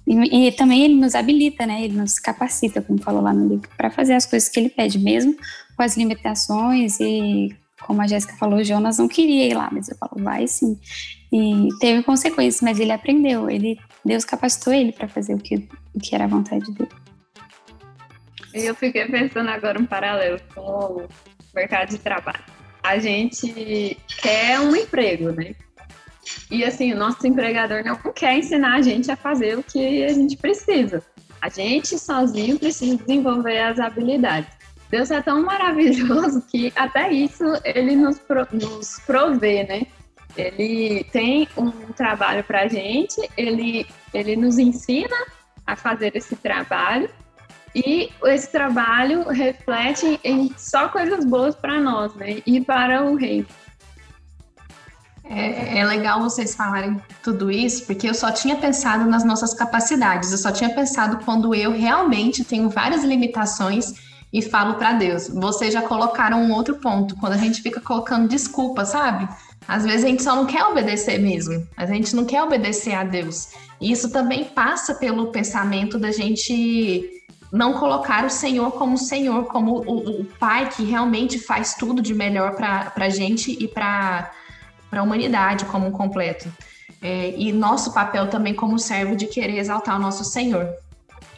E, 0.07 0.47
e, 0.47 0.53
também 0.53 0.85
ele 0.85 0.95
nos 0.95 1.17
habilita, 1.17 1.67
né? 1.67 1.83
Ele 1.83 1.95
nos 1.95 2.21
capacita, 2.21 2.81
como 2.81 3.03
falou 3.03 3.21
lá 3.21 3.35
no 3.35 3.49
livro, 3.49 3.69
para 3.77 3.91
fazer 3.91 4.15
as 4.15 4.25
coisas 4.25 4.49
que 4.49 4.61
ele 4.61 4.69
pede, 4.69 5.01
mesmo 5.01 5.37
com 5.77 5.83
as 5.83 5.97
limitações 5.97 7.01
e 7.01 7.55
como 7.87 8.01
a 8.01 8.07
Jéssica 8.07 8.35
falou, 8.37 8.65
Jonas 8.65 8.99
não 8.99 9.09
queria 9.09 9.47
ir 9.47 9.55
lá, 9.55 9.69
mas 9.71 9.89
eu 9.89 9.97
falo, 9.97 10.23
vai 10.23 10.47
sim. 10.47 10.79
E 11.37 11.69
teve 11.81 12.03
consequências, 12.03 12.63
mas 12.63 12.81
ele 12.81 12.93
aprendeu, 12.93 13.51
ele 13.51 13.79
Deus 14.03 14.25
capacitou 14.25 14.73
ele 14.73 14.91
para 14.91 15.07
fazer 15.07 15.35
o 15.35 15.39
que, 15.39 15.69
o 15.95 16.01
que 16.01 16.15
era 16.15 16.25
a 16.25 16.29
vontade 16.29 16.71
dele. 16.73 16.89
Eu 18.55 18.75
fiquei 18.75 19.05
pensando 19.05 19.51
agora 19.51 19.79
um 19.79 19.85
paralelo 19.85 20.41
com 20.55 20.63
o 20.63 21.09
mercado 21.55 21.91
de 21.91 21.99
trabalho. 21.99 22.43
A 22.83 22.99
gente 22.99 23.99
quer 24.23 24.61
um 24.61 24.75
emprego, 24.75 25.31
né? 25.31 25.55
E 26.51 26.65
assim, 26.65 26.95
o 26.95 26.97
nosso 26.97 27.27
empregador 27.27 27.85
não 27.85 27.97
quer 28.15 28.39
ensinar 28.39 28.77
a 28.77 28.83
gente 28.83 29.11
a 29.11 29.17
fazer 29.17 29.59
o 29.59 29.63
que 29.63 30.05
a 30.05 30.13
gente 30.15 30.39
precisa. 30.39 31.03
A 31.43 31.51
gente 31.51 31.99
sozinho 31.99 32.59
precisa 32.59 32.97
desenvolver 32.97 33.59
as 33.59 33.79
habilidades. 33.79 34.57
Deus 34.89 35.11
é 35.11 35.21
tão 35.21 35.45
maravilhoso 35.45 36.43
que 36.51 36.73
até 36.77 37.13
isso 37.13 37.45
ele 37.63 37.95
nos, 37.95 38.19
pro, 38.19 38.47
nos 38.53 38.99
provê, 39.01 39.65
né? 39.65 39.87
Ele 40.37 41.05
tem 41.13 41.49
um 41.57 41.71
trabalho 41.93 42.45
para 42.45 42.63
a 42.63 42.69
gente, 42.69 43.29
ele, 43.37 43.87
ele 44.13 44.37
nos 44.37 44.59
ensina 44.59 45.17
a 45.67 45.75
fazer 45.75 46.15
esse 46.15 46.37
trabalho 46.37 47.09
e 47.75 48.11
esse 48.25 48.51
trabalho 48.51 49.29
reflete 49.29 50.19
em 50.25 50.51
só 50.57 50.89
coisas 50.89 51.25
boas 51.25 51.55
para 51.55 51.81
nós, 51.81 52.15
né? 52.15 52.43
E 52.47 52.61
para 52.61 53.05
o 53.05 53.17
reino. 53.17 53.47
É, 55.29 55.81
é, 55.81 55.85
legal 55.85 56.21
vocês 56.21 56.55
falarem 56.55 57.01
tudo 57.23 57.51
isso, 57.51 57.85
porque 57.85 58.09
eu 58.09 58.15
só 58.15 58.31
tinha 58.31 58.57
pensado 58.57 59.05
nas 59.05 59.25
nossas 59.25 59.53
capacidades, 59.53 60.31
eu 60.31 60.39
só 60.39 60.53
tinha 60.53 60.71
pensado 60.71 61.25
quando 61.25 61.53
eu 61.53 61.73
realmente 61.73 62.45
tenho 62.45 62.71
várias 62.71 63.03
limitações 63.03 63.93
e 64.33 64.41
falo 64.41 64.75
para 64.75 64.93
Deus. 64.93 65.29
Vocês 65.29 65.73
já 65.73 65.83
colocaram 65.83 66.43
um 66.43 66.53
outro 66.53 66.77
ponto, 66.77 67.17
quando 67.17 67.33
a 67.33 67.39
gente 67.39 67.61
fica 67.61 67.81
colocando 67.81 68.29
desculpa, 68.29 68.85
sabe? 68.85 69.29
Às 69.69 69.85
vezes 69.85 70.05
a 70.05 70.09
gente 70.09 70.23
só 70.23 70.37
não 70.37 70.47
quer 70.47 70.65
obedecer 70.65 71.19
mesmo, 71.19 71.67
a 71.77 71.87
gente 71.87 72.15
não 72.15 72.25
quer 72.25 72.43
obedecer 72.43 72.95
a 72.95 73.03
Deus. 73.03 73.49
E 73.81 73.91
isso 73.91 74.11
também 74.11 74.45
passa 74.45 74.95
pelo 74.95 75.27
pensamento 75.29 75.99
da 75.99 76.13
gente 76.13 77.11
não 77.53 77.75
colocar 77.75 78.25
o 78.25 78.31
Senhor 78.31 78.73
como 78.73 78.97
Senhor, 78.97 79.45
como 79.47 79.79
o, 79.81 80.21
o 80.21 80.25
Pai 80.25 80.69
que 80.69 80.85
realmente 80.85 81.39
faz 81.39 81.75
tudo 81.75 82.01
de 82.01 82.15
melhor 82.15 82.55
para 82.55 82.93
a 82.95 83.09
gente 83.09 83.53
e 83.53 83.67
para 83.67 84.31
a 84.93 85.03
humanidade 85.03 85.65
como 85.67 85.87
um 85.87 85.93
completo. 85.93 86.53
É, 87.03 87.35
e 87.37 87.53
nosso 87.53 87.93
papel 87.93 88.29
também 88.29 88.55
como 88.55 88.79
servo 88.79 89.17
de 89.17 89.27
querer 89.27 89.59
exaltar 89.59 89.97
o 89.97 90.03
nosso 90.03 90.25
Senhor. 90.25 90.69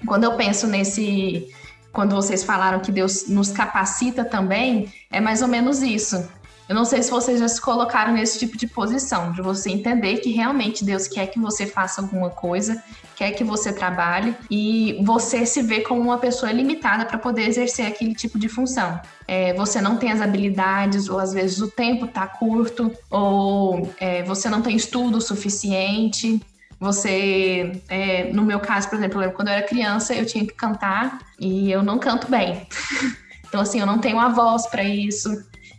Quando 0.06 0.24
eu 0.24 0.36
penso 0.36 0.66
nesse, 0.66 1.48
quando 1.92 2.14
vocês 2.14 2.44
falaram 2.44 2.78
que 2.80 2.92
Deus 2.92 3.28
nos 3.28 3.50
capacita 3.50 4.24
também, 4.24 4.92
é 5.10 5.20
mais 5.20 5.42
ou 5.42 5.48
menos 5.48 5.82
isso 5.82 6.28
Eu 6.68 6.74
não 6.74 6.84
sei 6.84 7.02
se 7.02 7.10
vocês 7.10 7.40
já 7.40 7.48
se 7.48 7.58
colocaram 7.60 8.12
nesse 8.12 8.38
tipo 8.38 8.58
de 8.58 8.66
posição, 8.66 9.32
de 9.32 9.40
você 9.40 9.70
entender 9.70 10.18
que 10.18 10.30
realmente 10.30 10.84
Deus 10.84 11.08
quer 11.08 11.26
que 11.28 11.38
você 11.38 11.64
faça 11.64 12.02
alguma 12.02 12.28
coisa, 12.28 12.82
quer 13.16 13.30
que 13.30 13.42
você 13.42 13.72
trabalhe 13.72 14.36
e 14.50 15.00
você 15.02 15.46
se 15.46 15.62
vê 15.62 15.80
como 15.80 16.02
uma 16.02 16.18
pessoa 16.18 16.52
limitada 16.52 17.06
para 17.06 17.16
poder 17.16 17.48
exercer 17.48 17.86
aquele 17.86 18.14
tipo 18.14 18.38
de 18.38 18.50
função. 18.50 19.00
É, 19.26 19.54
você 19.54 19.80
não 19.80 19.96
tem 19.96 20.12
as 20.12 20.20
habilidades, 20.20 21.08
ou 21.08 21.18
às 21.18 21.32
vezes 21.32 21.58
o 21.62 21.70
tempo 21.70 22.04
está 22.04 22.26
curto, 22.26 22.92
ou 23.10 23.90
é, 23.98 24.22
você 24.24 24.50
não 24.50 24.60
tem 24.60 24.76
estudo 24.76 25.22
suficiente. 25.22 26.38
Você, 26.78 27.82
é, 27.88 28.30
no 28.32 28.42
meu 28.42 28.60
caso, 28.60 28.90
por 28.90 28.98
exemplo, 28.98 29.32
quando 29.32 29.48
eu 29.48 29.54
era 29.54 29.66
criança, 29.66 30.14
eu 30.14 30.26
tinha 30.26 30.46
que 30.46 30.52
cantar 30.52 31.18
e 31.40 31.72
eu 31.72 31.82
não 31.82 31.98
canto 31.98 32.30
bem. 32.30 32.66
então, 33.48 33.62
assim, 33.62 33.80
eu 33.80 33.86
não 33.86 33.98
tenho 33.98 34.20
a 34.20 34.28
voz 34.28 34.66
para 34.66 34.84
isso. 34.84 35.30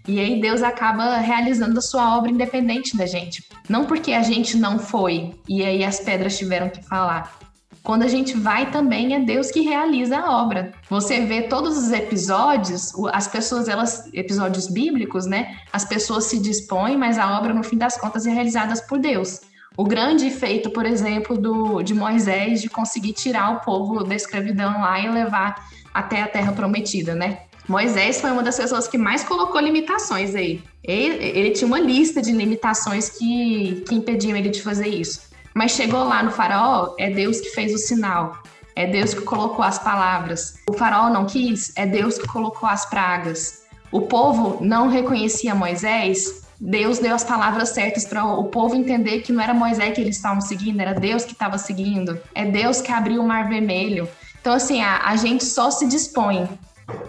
E 0.09 0.19
aí 0.19 0.41
Deus 0.41 0.63
acaba 0.63 1.17
realizando 1.17 1.77
a 1.77 1.81
sua 1.83 2.17
obra 2.17 2.31
independente 2.31 2.97
da 2.97 3.05
gente. 3.05 3.43
Não 3.69 3.85
porque 3.85 4.11
a 4.11 4.23
gente 4.23 4.57
não 4.57 4.79
foi 4.79 5.35
e 5.47 5.63
aí 5.63 5.83
as 5.83 5.99
pedras 5.99 6.35
tiveram 6.35 6.67
que 6.67 6.81
falar. 6.81 7.37
Quando 7.83 8.01
a 8.01 8.07
gente 8.07 8.35
vai 8.35 8.71
também 8.71 9.13
é 9.13 9.19
Deus 9.19 9.51
que 9.51 9.61
realiza 9.61 10.17
a 10.17 10.41
obra. 10.41 10.71
Você 10.89 11.21
vê 11.27 11.43
todos 11.43 11.77
os 11.77 11.91
episódios, 11.91 12.91
as 13.13 13.27
pessoas, 13.27 13.67
elas, 13.67 14.11
episódios 14.11 14.65
bíblicos, 14.65 15.27
né? 15.27 15.55
As 15.71 15.85
pessoas 15.85 16.23
se 16.23 16.39
dispõem, 16.39 16.97
mas 16.97 17.19
a 17.19 17.37
obra 17.37 17.53
no 17.53 17.63
fim 17.63 17.77
das 17.77 17.95
contas 17.95 18.25
é 18.25 18.31
realizada 18.31 18.73
por 18.89 18.97
Deus. 18.97 19.41
O 19.77 19.83
grande 19.83 20.31
feito, 20.31 20.71
por 20.71 20.87
exemplo, 20.87 21.37
do, 21.37 21.83
de 21.83 21.93
Moisés 21.93 22.63
de 22.63 22.69
conseguir 22.69 23.13
tirar 23.13 23.51
o 23.51 23.59
povo 23.59 24.03
da 24.03 24.15
escravidão 24.15 24.81
lá 24.81 24.99
e 24.99 25.07
levar 25.07 25.69
até 25.93 26.23
a 26.23 26.27
terra 26.27 26.51
prometida, 26.51 27.13
né? 27.13 27.41
Moisés 27.69 28.19
foi 28.19 28.31
uma 28.31 28.41
das 28.41 28.57
pessoas 28.57 28.87
que 28.87 28.97
mais 28.97 29.23
colocou 29.23 29.61
limitações 29.61 30.33
aí. 30.33 30.63
Ele, 30.83 31.23
ele 31.23 31.51
tinha 31.51 31.67
uma 31.67 31.79
lista 31.79 32.19
de 32.19 32.31
limitações 32.31 33.09
que, 33.09 33.83
que 33.87 33.93
impediam 33.93 34.35
ele 34.35 34.49
de 34.49 34.63
fazer 34.63 34.87
isso. 34.87 35.29
Mas 35.53 35.73
chegou 35.73 36.03
lá 36.03 36.23
no 36.23 36.31
faraó, 36.31 36.95
é 36.97 37.11
Deus 37.11 37.39
que 37.39 37.49
fez 37.49 37.71
o 37.71 37.77
sinal. 37.77 38.41
É 38.75 38.87
Deus 38.87 39.13
que 39.13 39.21
colocou 39.21 39.63
as 39.63 39.77
palavras. 39.77 40.55
O 40.67 40.73
faraó 40.73 41.11
não 41.11 41.27
quis, 41.27 41.71
é 41.75 41.85
Deus 41.85 42.17
que 42.17 42.27
colocou 42.27 42.67
as 42.67 42.87
pragas. 42.87 43.61
O 43.91 44.01
povo 44.01 44.57
não 44.65 44.87
reconhecia 44.87 45.53
Moisés, 45.53 46.41
Deus 46.59 46.97
deu 46.97 47.13
as 47.13 47.23
palavras 47.23 47.69
certas 47.69 48.03
para 48.03 48.25
o 48.25 48.45
povo 48.45 48.75
entender 48.75 49.21
que 49.21 49.31
não 49.31 49.43
era 49.43 49.53
Moisés 49.53 49.93
que 49.93 50.01
eles 50.01 50.15
estavam 50.15 50.41
seguindo, 50.41 50.81
era 50.81 50.93
Deus 50.93 51.23
que 51.23 51.33
estava 51.33 51.59
seguindo. 51.59 52.19
É 52.33 52.45
Deus 52.45 52.81
que 52.81 52.91
abriu 52.91 53.21
o 53.21 53.27
mar 53.27 53.47
vermelho. 53.47 54.09
Então, 54.41 54.53
assim, 54.53 54.81
a, 54.81 55.01
a 55.05 55.15
gente 55.15 55.45
só 55.45 55.69
se 55.69 55.85
dispõe 55.87 56.49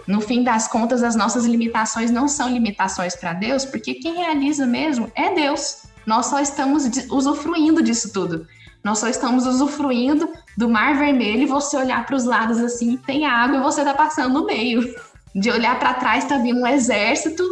no 0.07 0.21
fim 0.21 0.43
das 0.43 0.67
contas, 0.67 1.03
as 1.03 1.15
nossas 1.15 1.45
limitações 1.45 2.11
não 2.11 2.27
são 2.27 2.49
limitações 2.49 3.15
para 3.15 3.33
Deus, 3.33 3.65
porque 3.65 3.95
quem 3.95 4.15
realiza 4.15 4.65
mesmo 4.65 5.11
é 5.15 5.33
Deus. 5.33 5.83
Nós 6.05 6.27
só 6.27 6.39
estamos 6.39 6.89
usufruindo 7.09 7.81
disso 7.81 8.11
tudo. 8.11 8.47
Nós 8.83 8.99
só 8.99 9.07
estamos 9.07 9.45
usufruindo 9.45 10.27
do 10.57 10.67
Mar 10.67 10.97
Vermelho 10.97 11.43
e 11.43 11.45
você 11.45 11.77
olhar 11.77 12.05
para 12.05 12.15
os 12.15 12.23
lados 12.23 12.57
assim, 12.57 12.97
tem 12.97 13.25
água 13.25 13.57
e 13.57 13.61
você 13.61 13.81
está 13.81 13.93
passando 13.93 14.33
no 14.33 14.45
meio. 14.45 14.95
De 15.35 15.49
olhar 15.49 15.79
para 15.79 15.93
trás 15.93 16.23
está 16.23 16.37
vindo 16.37 16.59
um 16.59 16.67
exército, 16.67 17.43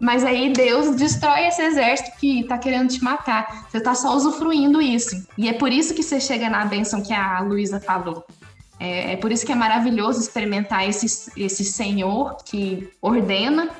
mas 0.00 0.24
aí 0.24 0.52
Deus 0.52 0.94
destrói 0.94 1.48
esse 1.48 1.60
exército 1.60 2.16
que 2.18 2.40
está 2.40 2.56
querendo 2.56 2.88
te 2.88 3.02
matar. 3.02 3.66
Você 3.68 3.78
está 3.78 3.94
só 3.94 4.14
usufruindo 4.14 4.80
isso. 4.80 5.26
E 5.36 5.48
é 5.48 5.52
por 5.52 5.72
isso 5.72 5.92
que 5.92 6.02
você 6.02 6.20
chega 6.20 6.48
na 6.48 6.64
bênção 6.64 7.02
que 7.02 7.12
a 7.12 7.40
Luísa 7.40 7.80
falou. 7.80 8.24
É, 8.78 9.12
é 9.12 9.16
por 9.16 9.32
isso 9.32 9.44
que 9.44 9.52
é 9.52 9.54
maravilhoso 9.54 10.20
experimentar 10.20 10.88
esse, 10.88 11.30
esse 11.36 11.64
Senhor 11.64 12.36
que 12.44 12.88
ordena, 13.00 13.70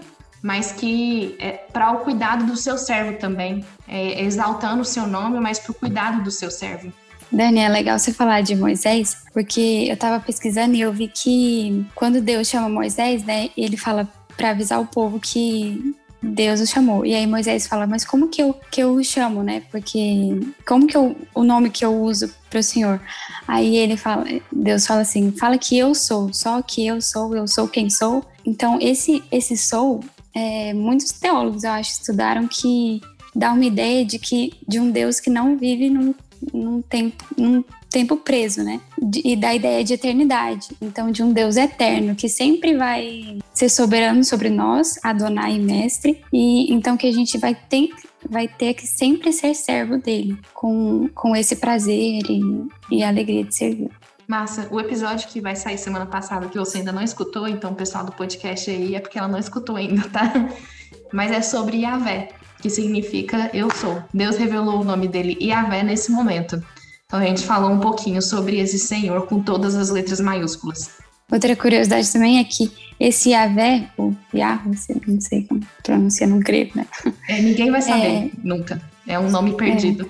mas 0.43 0.73
que 0.73 1.37
é 1.39 1.53
para 1.53 1.93
o 1.93 1.99
cuidado 1.99 2.47
do 2.47 2.57
seu 2.57 2.79
servo 2.79 3.19
também, 3.19 3.65
é, 3.89 4.23
exaltando 4.23 4.83
o 4.83 4.85
seu 4.85 5.07
nome, 5.07 5.41
mas 5.41 5.59
para 5.59 5.73
o 5.73 5.75
cuidado 5.75 6.23
do 6.23 6.31
seu 6.31 6.51
servo. 6.51 6.93
Dani, 7.31 7.61
é 7.61 7.69
legal 7.69 7.99
você 7.99 8.13
falar 8.13 8.41
de 8.41 8.55
Moisés, 8.55 9.17
porque 9.33 9.87
eu 9.89 9.95
estava 9.95 10.21
pesquisando 10.21 10.75
e 10.75 10.81
eu 10.81 10.93
vi 10.93 11.09
que 11.09 11.85
quando 11.95 12.21
Deus 12.21 12.47
chama 12.47 12.69
Moisés, 12.69 13.25
né, 13.25 13.51
ele 13.57 13.77
fala 13.77 14.09
para 14.37 14.51
avisar 14.51 14.81
o 14.81 14.87
povo 14.87 15.19
que 15.19 15.97
Deus 16.23 16.61
o 16.61 16.67
chamou. 16.67 17.05
E 17.05 17.15
aí 17.15 17.27
Moisés 17.27 17.67
fala, 17.67 17.87
mas 17.87 18.05
como 18.05 18.29
que 18.29 18.43
eu, 18.43 18.55
que 18.71 18.83
eu 18.83 18.95
o 18.95 19.05
chamo, 19.05 19.43
né? 19.43 19.63
Porque 19.71 20.41
como 20.67 20.87
que 20.87 20.97
eu, 20.97 21.17
o 21.35 21.45
nome 21.45 21.71
que 21.71 21.85
eu 21.85 21.95
uso 22.03 22.33
para 22.51 22.61
o 22.61 22.63
Senhor? 22.63 23.01
Aí 23.47 23.77
ele 23.77 23.97
fala, 23.97 24.25
Deus 24.51 24.87
fala 24.87 25.03
assim, 25.03 25.33
fala 25.33 25.59
que 25.59 25.79
eu 25.79 25.95
sou, 25.95 26.33
só 26.33 26.61
que 26.63 26.87
eu 26.87 27.01
sou, 27.01 27.37
eu 27.37 27.47
sou 27.47 27.69
quem 27.69 27.91
sou. 27.91 28.25
Então 28.45 28.79
esse 28.81 29.23
esse 29.31 29.57
sou, 29.57 30.01
é, 30.35 30.73
muitos 30.73 31.13
teólogos 31.13 31.65
eu 31.65 31.71
acho 31.71 31.93
estudaram 31.93 32.47
que 32.47 33.01
dá 33.35 33.53
uma 33.53 33.65
ideia 33.65 34.05
de 34.05 34.19
que 34.19 34.55
de 34.67 34.81
um 34.81 34.91
Deus 34.91 35.21
que 35.21 35.31
não 35.31 35.57
vive 35.57 35.91
num, 35.91 36.15
num 36.53 36.83
tempo 36.83 37.25
num 37.37 37.63
tempo 37.91 38.17
preso, 38.17 38.63
né? 38.63 38.81
E 39.25 39.35
da 39.37 39.55
ideia 39.55 39.83
de 39.83 39.95
eternidade. 39.95 40.69
Então, 40.83 41.11
de 41.11 41.23
um 41.23 41.33
Deus 41.33 41.57
eterno 41.57 42.15
que 42.15 42.29
sempre 42.29 42.77
vai 42.77 43.39
ser 43.57 43.69
soberano 43.71 44.23
sobre 44.23 44.51
nós, 44.51 44.99
Adonai 45.03 45.55
e 45.55 45.59
mestre, 45.59 46.23
e 46.33 46.73
então 46.73 46.97
que 46.97 47.07
a 47.07 47.13
gente 47.13 47.39
vai 47.39 47.55
ter 47.55 47.89
vai 48.29 48.49
ter 48.49 48.75
que 48.75 48.87
sempre 48.87 49.33
ser 49.33 49.55
servo 49.55 49.99
dele, 49.99 50.37
com, 50.53 51.09
com 51.15 51.35
esse 51.37 51.57
prazer 51.57 52.23
e, 52.29 52.41
e 52.91 53.03
alegria 53.03 53.45
de 53.45 53.55
servir. 53.55 53.91
Massa, 54.27 54.67
o 54.73 54.81
episódio 54.81 55.29
que 55.29 55.41
vai 55.41 55.55
sair 55.55 55.79
semana 55.79 56.07
passada, 56.07 56.49
que 56.49 56.59
você 56.59 56.79
ainda 56.79 56.93
não 56.93 57.03
escutou, 57.03 57.47
então 57.47 57.71
o 57.71 57.75
pessoal 57.77 58.05
do 58.05 58.11
podcast 58.11 58.69
aí 58.69 58.97
é 58.97 59.01
porque 59.01 59.19
ela 59.19 59.29
não 59.29 59.39
escutou 59.39 59.77
ainda, 59.77 60.03
tá? 60.11 60.33
Mas 61.13 61.31
é 61.31 61.41
sobre 61.41 61.79
Yahvé, 61.79 62.31
que 62.61 62.69
significa 62.69 63.49
eu 63.55 63.71
sou. 63.71 64.03
Deus 64.13 64.37
revelou 64.37 64.81
o 64.81 64.85
nome 64.85 65.07
dele 65.07 65.39
Yahvé 65.41 65.85
nesse 65.85 66.11
momento. 66.11 66.61
Então 67.07 67.21
a 67.21 67.25
gente 67.25 67.45
falou 67.45 67.71
um 67.71 67.79
pouquinho 67.79 68.21
sobre 68.21 68.59
esse 68.59 68.81
Senhor 68.81 69.27
com 69.29 69.41
todas 69.41 69.77
as 69.77 69.91
letras 69.91 70.21
maiúsculas. 70.21 71.06
Outra 71.31 71.57
curiosidade 71.57 72.13
também 72.13 72.39
é 72.39 72.45
que 72.45 72.71
esse 73.01 73.31
Yahvé, 73.31 73.91
ou 73.97 74.15
Yahweh, 74.35 74.77
não 75.07 75.21
sei 75.21 75.43
como 75.43 75.61
pronuncia 75.83 76.27
no 76.27 76.39
grego, 76.39 76.73
né? 76.77 76.87
É, 77.29 77.41
ninguém 77.43 77.71
vai 77.71 77.83
saber, 77.83 78.07
é, 78.07 78.31
nunca. 78.43 78.81
É 79.07 79.19
um 79.19 79.31
nome 79.31 79.53
perdido. 79.55 80.07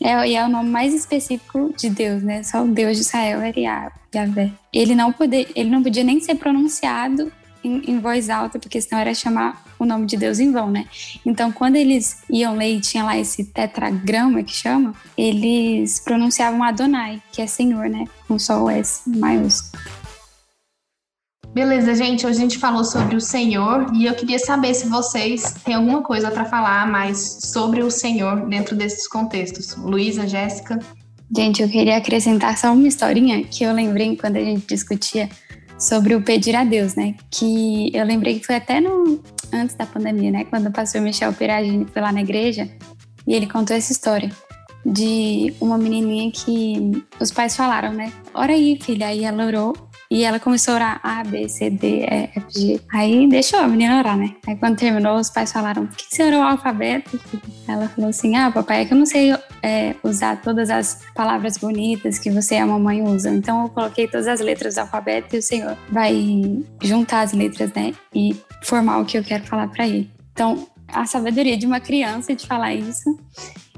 É, 0.00 0.10
é, 0.10 0.28
e 0.28 0.34
é 0.36 0.44
o 0.44 0.48
nome 0.48 0.70
mais 0.70 0.94
específico 0.94 1.74
de 1.76 1.90
Deus, 1.90 2.22
né? 2.22 2.42
Só 2.42 2.64
o 2.64 2.68
Deus 2.68 2.96
de 2.96 3.02
Israel 3.02 3.40
era 3.40 3.92
Yahvé. 4.14 4.52
Ele 4.72 4.94
não, 4.94 5.12
poder, 5.12 5.50
ele 5.54 5.70
não 5.70 5.82
podia 5.82 6.02
nem 6.02 6.20
ser 6.20 6.36
pronunciado 6.36 7.32
em, 7.62 7.90
em, 7.90 8.00
voz 8.00 8.30
alta, 8.30 8.58
porque 8.58 8.80
senão 8.80 9.00
era 9.00 9.12
chamar 9.14 9.64
o 9.78 9.84
nome 9.84 10.06
de 10.06 10.16
Deus 10.16 10.40
em 10.40 10.50
vão, 10.50 10.70
né? 10.70 10.86
Então, 11.24 11.52
quando 11.52 11.76
eles 11.76 12.22
iam 12.30 12.56
ler 12.56 12.76
e 12.76 12.80
tinha 12.80 13.04
lá 13.04 13.18
esse 13.18 13.44
tetragrama 13.44 14.42
que 14.42 14.56
chama, 14.56 14.94
eles 15.16 16.00
pronunciavam 16.00 16.62
Adonai, 16.62 17.22
que 17.30 17.42
é 17.42 17.46
Senhor, 17.46 17.88
né? 17.88 18.04
Com 18.26 18.38
só 18.38 18.64
o 18.64 18.70
S 18.70 19.02
maiúsculo. 19.06 19.82
Beleza, 21.52 21.96
gente. 21.96 22.24
Hoje 22.24 22.38
a 22.38 22.40
gente 22.40 22.58
falou 22.58 22.84
sobre 22.84 23.16
o 23.16 23.20
Senhor 23.20 23.90
e 23.92 24.06
eu 24.06 24.14
queria 24.14 24.38
saber 24.38 24.72
se 24.72 24.88
vocês 24.88 25.54
têm 25.64 25.74
alguma 25.74 26.00
coisa 26.00 26.30
para 26.30 26.44
falar 26.44 26.86
mais 26.86 27.40
sobre 27.42 27.82
o 27.82 27.90
Senhor 27.90 28.48
dentro 28.48 28.76
desses 28.76 29.08
contextos. 29.08 29.74
Luísa, 29.74 30.28
Jéssica. 30.28 30.78
Gente, 31.36 31.60
eu 31.60 31.68
queria 31.68 31.96
acrescentar 31.96 32.56
só 32.56 32.72
uma 32.72 32.86
historinha 32.86 33.42
que 33.42 33.64
eu 33.64 33.72
lembrei 33.72 34.16
quando 34.16 34.36
a 34.36 34.44
gente 34.44 34.64
discutia 34.64 35.28
sobre 35.76 36.14
o 36.14 36.22
pedir 36.22 36.54
a 36.54 36.62
Deus, 36.62 36.94
né? 36.94 37.16
Que 37.28 37.90
eu 37.92 38.04
lembrei 38.04 38.38
que 38.38 38.46
foi 38.46 38.54
até 38.54 38.80
no 38.80 39.20
antes 39.52 39.74
da 39.74 39.86
pandemia, 39.86 40.30
né? 40.30 40.44
Quando 40.44 40.68
o 40.68 40.72
pastor 40.72 41.00
Michel 41.00 41.32
Peragini 41.32 41.84
foi 41.92 42.00
lá 42.00 42.12
na 42.12 42.20
igreja 42.20 42.70
e 43.26 43.34
ele 43.34 43.48
contou 43.48 43.76
essa 43.76 43.90
história 43.90 44.30
de 44.86 45.52
uma 45.60 45.76
menininha 45.76 46.30
que 46.30 47.04
os 47.20 47.32
pais 47.32 47.56
falaram, 47.56 47.92
né? 47.92 48.12
Ora 48.32 48.52
aí, 48.52 48.78
filha. 48.80 49.08
Aí 49.08 49.24
ela 49.24 49.44
orou 49.44 49.89
e 50.10 50.24
ela 50.24 50.40
começou 50.40 50.72
a 50.72 50.74
orar 50.74 51.00
A, 51.04 51.22
B, 51.22 51.48
C, 51.48 51.70
D, 51.70 52.00
E, 52.00 52.30
F, 52.34 52.46
G. 52.50 52.80
Aí 52.92 53.28
deixou 53.28 53.60
a 53.60 53.68
menina 53.68 53.98
orar, 53.98 54.16
né? 54.16 54.34
Aí 54.46 54.56
quando 54.56 54.76
terminou, 54.76 55.16
os 55.16 55.30
pais 55.30 55.52
falaram: 55.52 55.86
Por 55.86 55.96
que 55.96 56.04
você 56.08 56.24
orou 56.24 56.40
o 56.40 56.42
alfabeto? 56.42 57.20
Ela 57.68 57.88
falou 57.88 58.10
assim: 58.10 58.34
Ah, 58.36 58.50
papai, 58.50 58.82
é 58.82 58.84
que 58.84 58.92
eu 58.92 58.98
não 58.98 59.06
sei 59.06 59.32
é, 59.62 59.94
usar 60.02 60.42
todas 60.42 60.68
as 60.68 61.02
palavras 61.14 61.56
bonitas 61.56 62.18
que 62.18 62.30
você 62.30 62.56
e 62.56 62.58
a 62.58 62.66
mamãe 62.66 63.02
usam. 63.02 63.34
Então 63.34 63.62
eu 63.62 63.68
coloquei 63.68 64.08
todas 64.08 64.26
as 64.26 64.40
letras 64.40 64.74
do 64.74 64.80
alfabeto 64.80 65.36
e 65.36 65.38
o 65.38 65.42
Senhor 65.42 65.76
vai 65.90 66.60
juntar 66.82 67.20
as 67.20 67.32
letras, 67.32 67.72
né? 67.72 67.92
E 68.12 68.36
formar 68.64 68.98
o 68.98 69.04
que 69.04 69.16
eu 69.16 69.22
quero 69.22 69.44
falar 69.44 69.68
para 69.68 69.86
ele. 69.86 70.10
Então, 70.32 70.66
a 70.88 71.06
sabedoria 71.06 71.56
de 71.56 71.66
uma 71.66 71.78
criança 71.78 72.34
de 72.34 72.46
falar 72.46 72.74
isso 72.74 73.16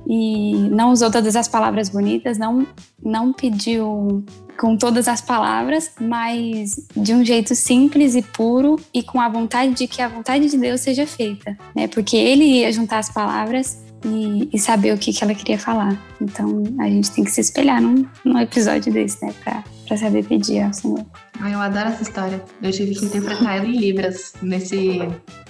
e 0.07 0.69
não 0.71 0.91
usou 0.91 1.11
todas 1.11 1.37
as 1.37 1.47
palavras 1.47 1.89
bonitas, 1.89 2.39
não, 2.39 2.67
não 3.03 3.33
pediu 3.33 4.25
com 4.63 4.77
todas 4.77 5.09
as 5.09 5.21
palavras, 5.21 5.91
mas 6.01 6.87
de 6.97 7.13
um 7.13 7.25
jeito 7.25 7.53
simples 7.53 8.15
e 8.15 8.23
puro 8.23 8.79
e 8.95 9.03
com 9.03 9.21
a 9.21 9.29
vontade 9.29 9.75
de 9.75 9.89
que 9.89 10.01
a 10.01 10.07
vontade 10.07 10.49
de 10.49 10.57
Deus 10.57 10.81
seja 10.81 11.05
feita, 11.05 11.59
né? 11.75 11.89
Porque 11.89 12.17
ele 12.17 12.45
ia 12.45 12.71
juntar 12.71 12.99
as 13.01 13.11
palavras 13.11 13.83
e, 14.07 14.49
e 14.53 14.59
saber 14.61 14.95
o 14.95 14.99
que, 14.99 15.13
que 15.13 15.25
ela 15.25 15.35
queria 15.35 15.59
falar. 15.59 16.01
Então 16.21 16.63
a 16.79 16.89
gente 16.89 17.11
tem 17.11 17.25
que 17.25 17.33
se 17.33 17.41
espelhar 17.41 17.83
num, 17.83 18.07
num 18.25 18.39
episódio 18.39 18.93
desse, 18.93 19.25
né? 19.27 19.35
Pra, 19.43 19.65
pra 19.87 19.97
saber 19.97 20.25
pedir 20.25 20.63
ao 20.63 20.73
Senhor. 20.73 21.05
eu 21.41 21.61
adoro 21.61 21.89
essa 21.89 22.03
história. 22.03 22.43
Eu 22.63 22.71
tive 22.71 22.95
que 22.95 23.05
interpretar 23.05 23.57
ela 23.57 23.67
em 23.67 23.77
Libras 23.77 24.35
nesse, 24.43 25.01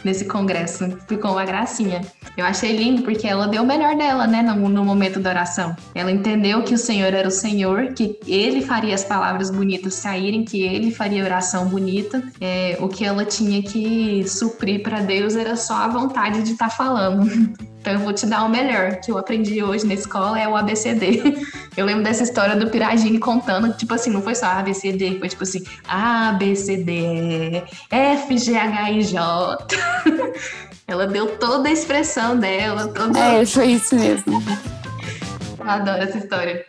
nesse 0.05 0.25
congresso. 0.25 0.97
Ficou 1.09 1.33
uma 1.33 1.45
gracinha. 1.45 2.01
Eu 2.37 2.45
achei 2.45 2.77
lindo 2.77 3.03
porque 3.03 3.27
ela 3.27 3.47
deu 3.47 3.63
o 3.63 3.67
melhor 3.67 3.97
dela, 3.97 4.27
né, 4.27 4.43
no, 4.43 4.69
no 4.69 4.85
momento 4.85 5.21
da 5.21 5.31
oração. 5.31 5.77
Ela 5.95 6.11
entendeu 6.11 6.63
que 6.63 6.75
o 6.75 6.79
Senhor 6.79 7.13
era 7.13 7.29
o 7.29 7.31
Senhor, 7.31 7.93
que 7.93 8.19
ele 8.27 8.63
faria 8.63 8.95
as 8.95 9.05
palavras 9.05 9.51
bonitas 9.51 9.95
saírem, 9.95 10.45
que 10.45 10.63
ele 10.63 10.91
faria 10.91 11.25
oração 11.25 11.67
bonita. 11.67 12.23
É, 12.41 12.77
o 12.81 12.89
que 12.89 13.05
ela 13.05 13.25
tinha 13.25 13.63
que 13.63 14.25
suprir 14.27 14.83
para 14.83 15.01
Deus 15.01 15.37
era 15.37 15.57
só 15.57 15.75
a 15.75 15.89
vontade 15.89 16.43
de 16.43 16.53
estar 16.53 16.69
tá 16.69 16.75
falando. 16.75 17.63
Então 17.83 17.95
eu 17.95 17.99
vou 17.99 18.13
te 18.13 18.25
dar 18.27 18.45
o 18.45 18.49
melhor 18.49 19.01
que 19.01 19.11
eu 19.11 19.19
aprendi 19.19 19.61
hoje 19.61 19.85
na 19.85 19.95
escola 19.95 20.39
é 20.39 20.47
o 20.49 20.55
ABCD. 20.55 21.21
Eu 21.77 21.87
lembro 21.87 22.05
dessa 22.05 22.23
história 22.23 22.55
do 22.55 22.71
Piragini 22.71 23.19
contando, 23.19 23.73
tipo 23.73 23.93
assim, 23.95 24.11
não 24.23 24.25
foi 24.25 24.35
só 24.37 24.47
ABCD, 24.47 25.19
foi 25.19 25.29
tipo 25.29 25.43
assim, 25.43 25.65
ABCD, 25.89 27.65
F, 27.91 28.39
G, 28.39 28.57
H, 28.57 28.91
I, 28.93 29.03
J. 29.03 29.67
Ela 30.87 31.07
deu 31.07 31.37
toda 31.39 31.69
a 31.69 31.73
expressão 31.73 32.39
dela. 32.39 32.89
Toda... 32.89 33.19
É, 33.19 33.45
foi 33.45 33.73
isso 33.73 33.97
mesmo. 33.97 34.43
Eu 35.59 35.69
adoro 35.69 36.03
essa 36.03 36.19
história. 36.19 36.65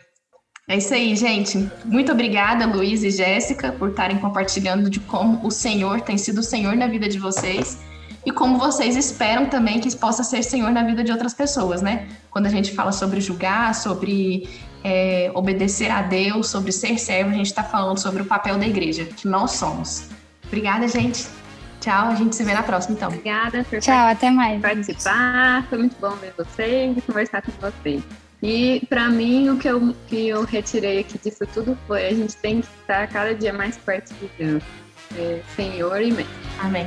É 0.68 0.78
isso 0.78 0.94
aí, 0.94 1.14
gente. 1.14 1.70
Muito 1.84 2.10
obrigada, 2.10 2.66
Luiz 2.66 3.04
e 3.04 3.10
Jéssica, 3.10 3.70
por 3.70 3.90
estarem 3.90 4.18
compartilhando 4.18 4.90
de 4.90 4.98
como 4.98 5.46
o 5.46 5.50
Senhor 5.50 6.00
tem 6.00 6.18
sido 6.18 6.38
o 6.38 6.42
Senhor 6.42 6.74
na 6.74 6.86
vida 6.86 7.08
de 7.08 7.18
vocês 7.18 7.78
e 8.24 8.32
como 8.32 8.58
vocês 8.58 8.96
esperam 8.96 9.46
também 9.46 9.78
que 9.78 9.94
possa 9.96 10.24
ser 10.24 10.42
Senhor 10.42 10.70
na 10.70 10.82
vida 10.82 11.04
de 11.04 11.12
outras 11.12 11.34
pessoas, 11.34 11.82
né? 11.82 12.08
Quando 12.30 12.46
a 12.46 12.48
gente 12.48 12.72
fala 12.72 12.90
sobre 12.90 13.20
julgar, 13.20 13.74
sobre 13.74 14.48
é, 14.84 15.30
obedecer 15.34 15.90
a 15.90 16.02
Deus, 16.02 16.48
sobre 16.48 16.70
ser 16.70 16.98
servo, 16.98 17.30
a 17.30 17.34
gente 17.34 17.46
está 17.46 17.64
falando 17.64 17.98
sobre 17.98 18.22
o 18.22 18.26
papel 18.26 18.58
da 18.58 18.66
igreja, 18.66 19.06
que 19.06 19.26
nós 19.26 19.52
somos. 19.52 20.08
Obrigada, 20.46 20.86
gente. 20.86 21.26
Tchau, 21.80 22.08
a 22.08 22.14
gente 22.14 22.36
se 22.36 22.44
vê 22.44 22.52
na 22.54 22.62
próxima, 22.62 22.94
então. 22.94 23.08
Obrigada 23.08 23.64
por 23.64 23.80
Tchau, 23.80 24.06
até 24.06 24.30
mais. 24.30 24.60
participar. 24.60 25.66
Foi 25.68 25.78
muito 25.78 25.96
bom 26.00 26.10
ver 26.16 26.34
vocês 26.36 26.96
e 26.96 27.00
conversar 27.00 27.42
com 27.42 27.52
vocês. 27.60 28.02
E 28.42 28.84
para 28.88 29.08
mim, 29.08 29.48
o 29.48 29.58
que 29.58 29.68
eu, 29.68 29.96
que 30.06 30.28
eu 30.28 30.44
retirei 30.44 31.00
aqui 31.00 31.18
disso 31.18 31.46
tudo 31.52 31.78
foi 31.86 32.06
a 32.06 32.14
gente 32.14 32.36
tem 32.36 32.60
que 32.60 32.68
estar 32.80 33.06
cada 33.08 33.34
dia 33.34 33.52
mais 33.52 33.76
perto 33.78 34.12
de 34.14 34.30
Deus. 34.38 34.62
É, 35.16 35.40
Senhor 35.56 36.00
e 36.00 36.12
Mestre. 36.12 36.34
Amém. 36.60 36.86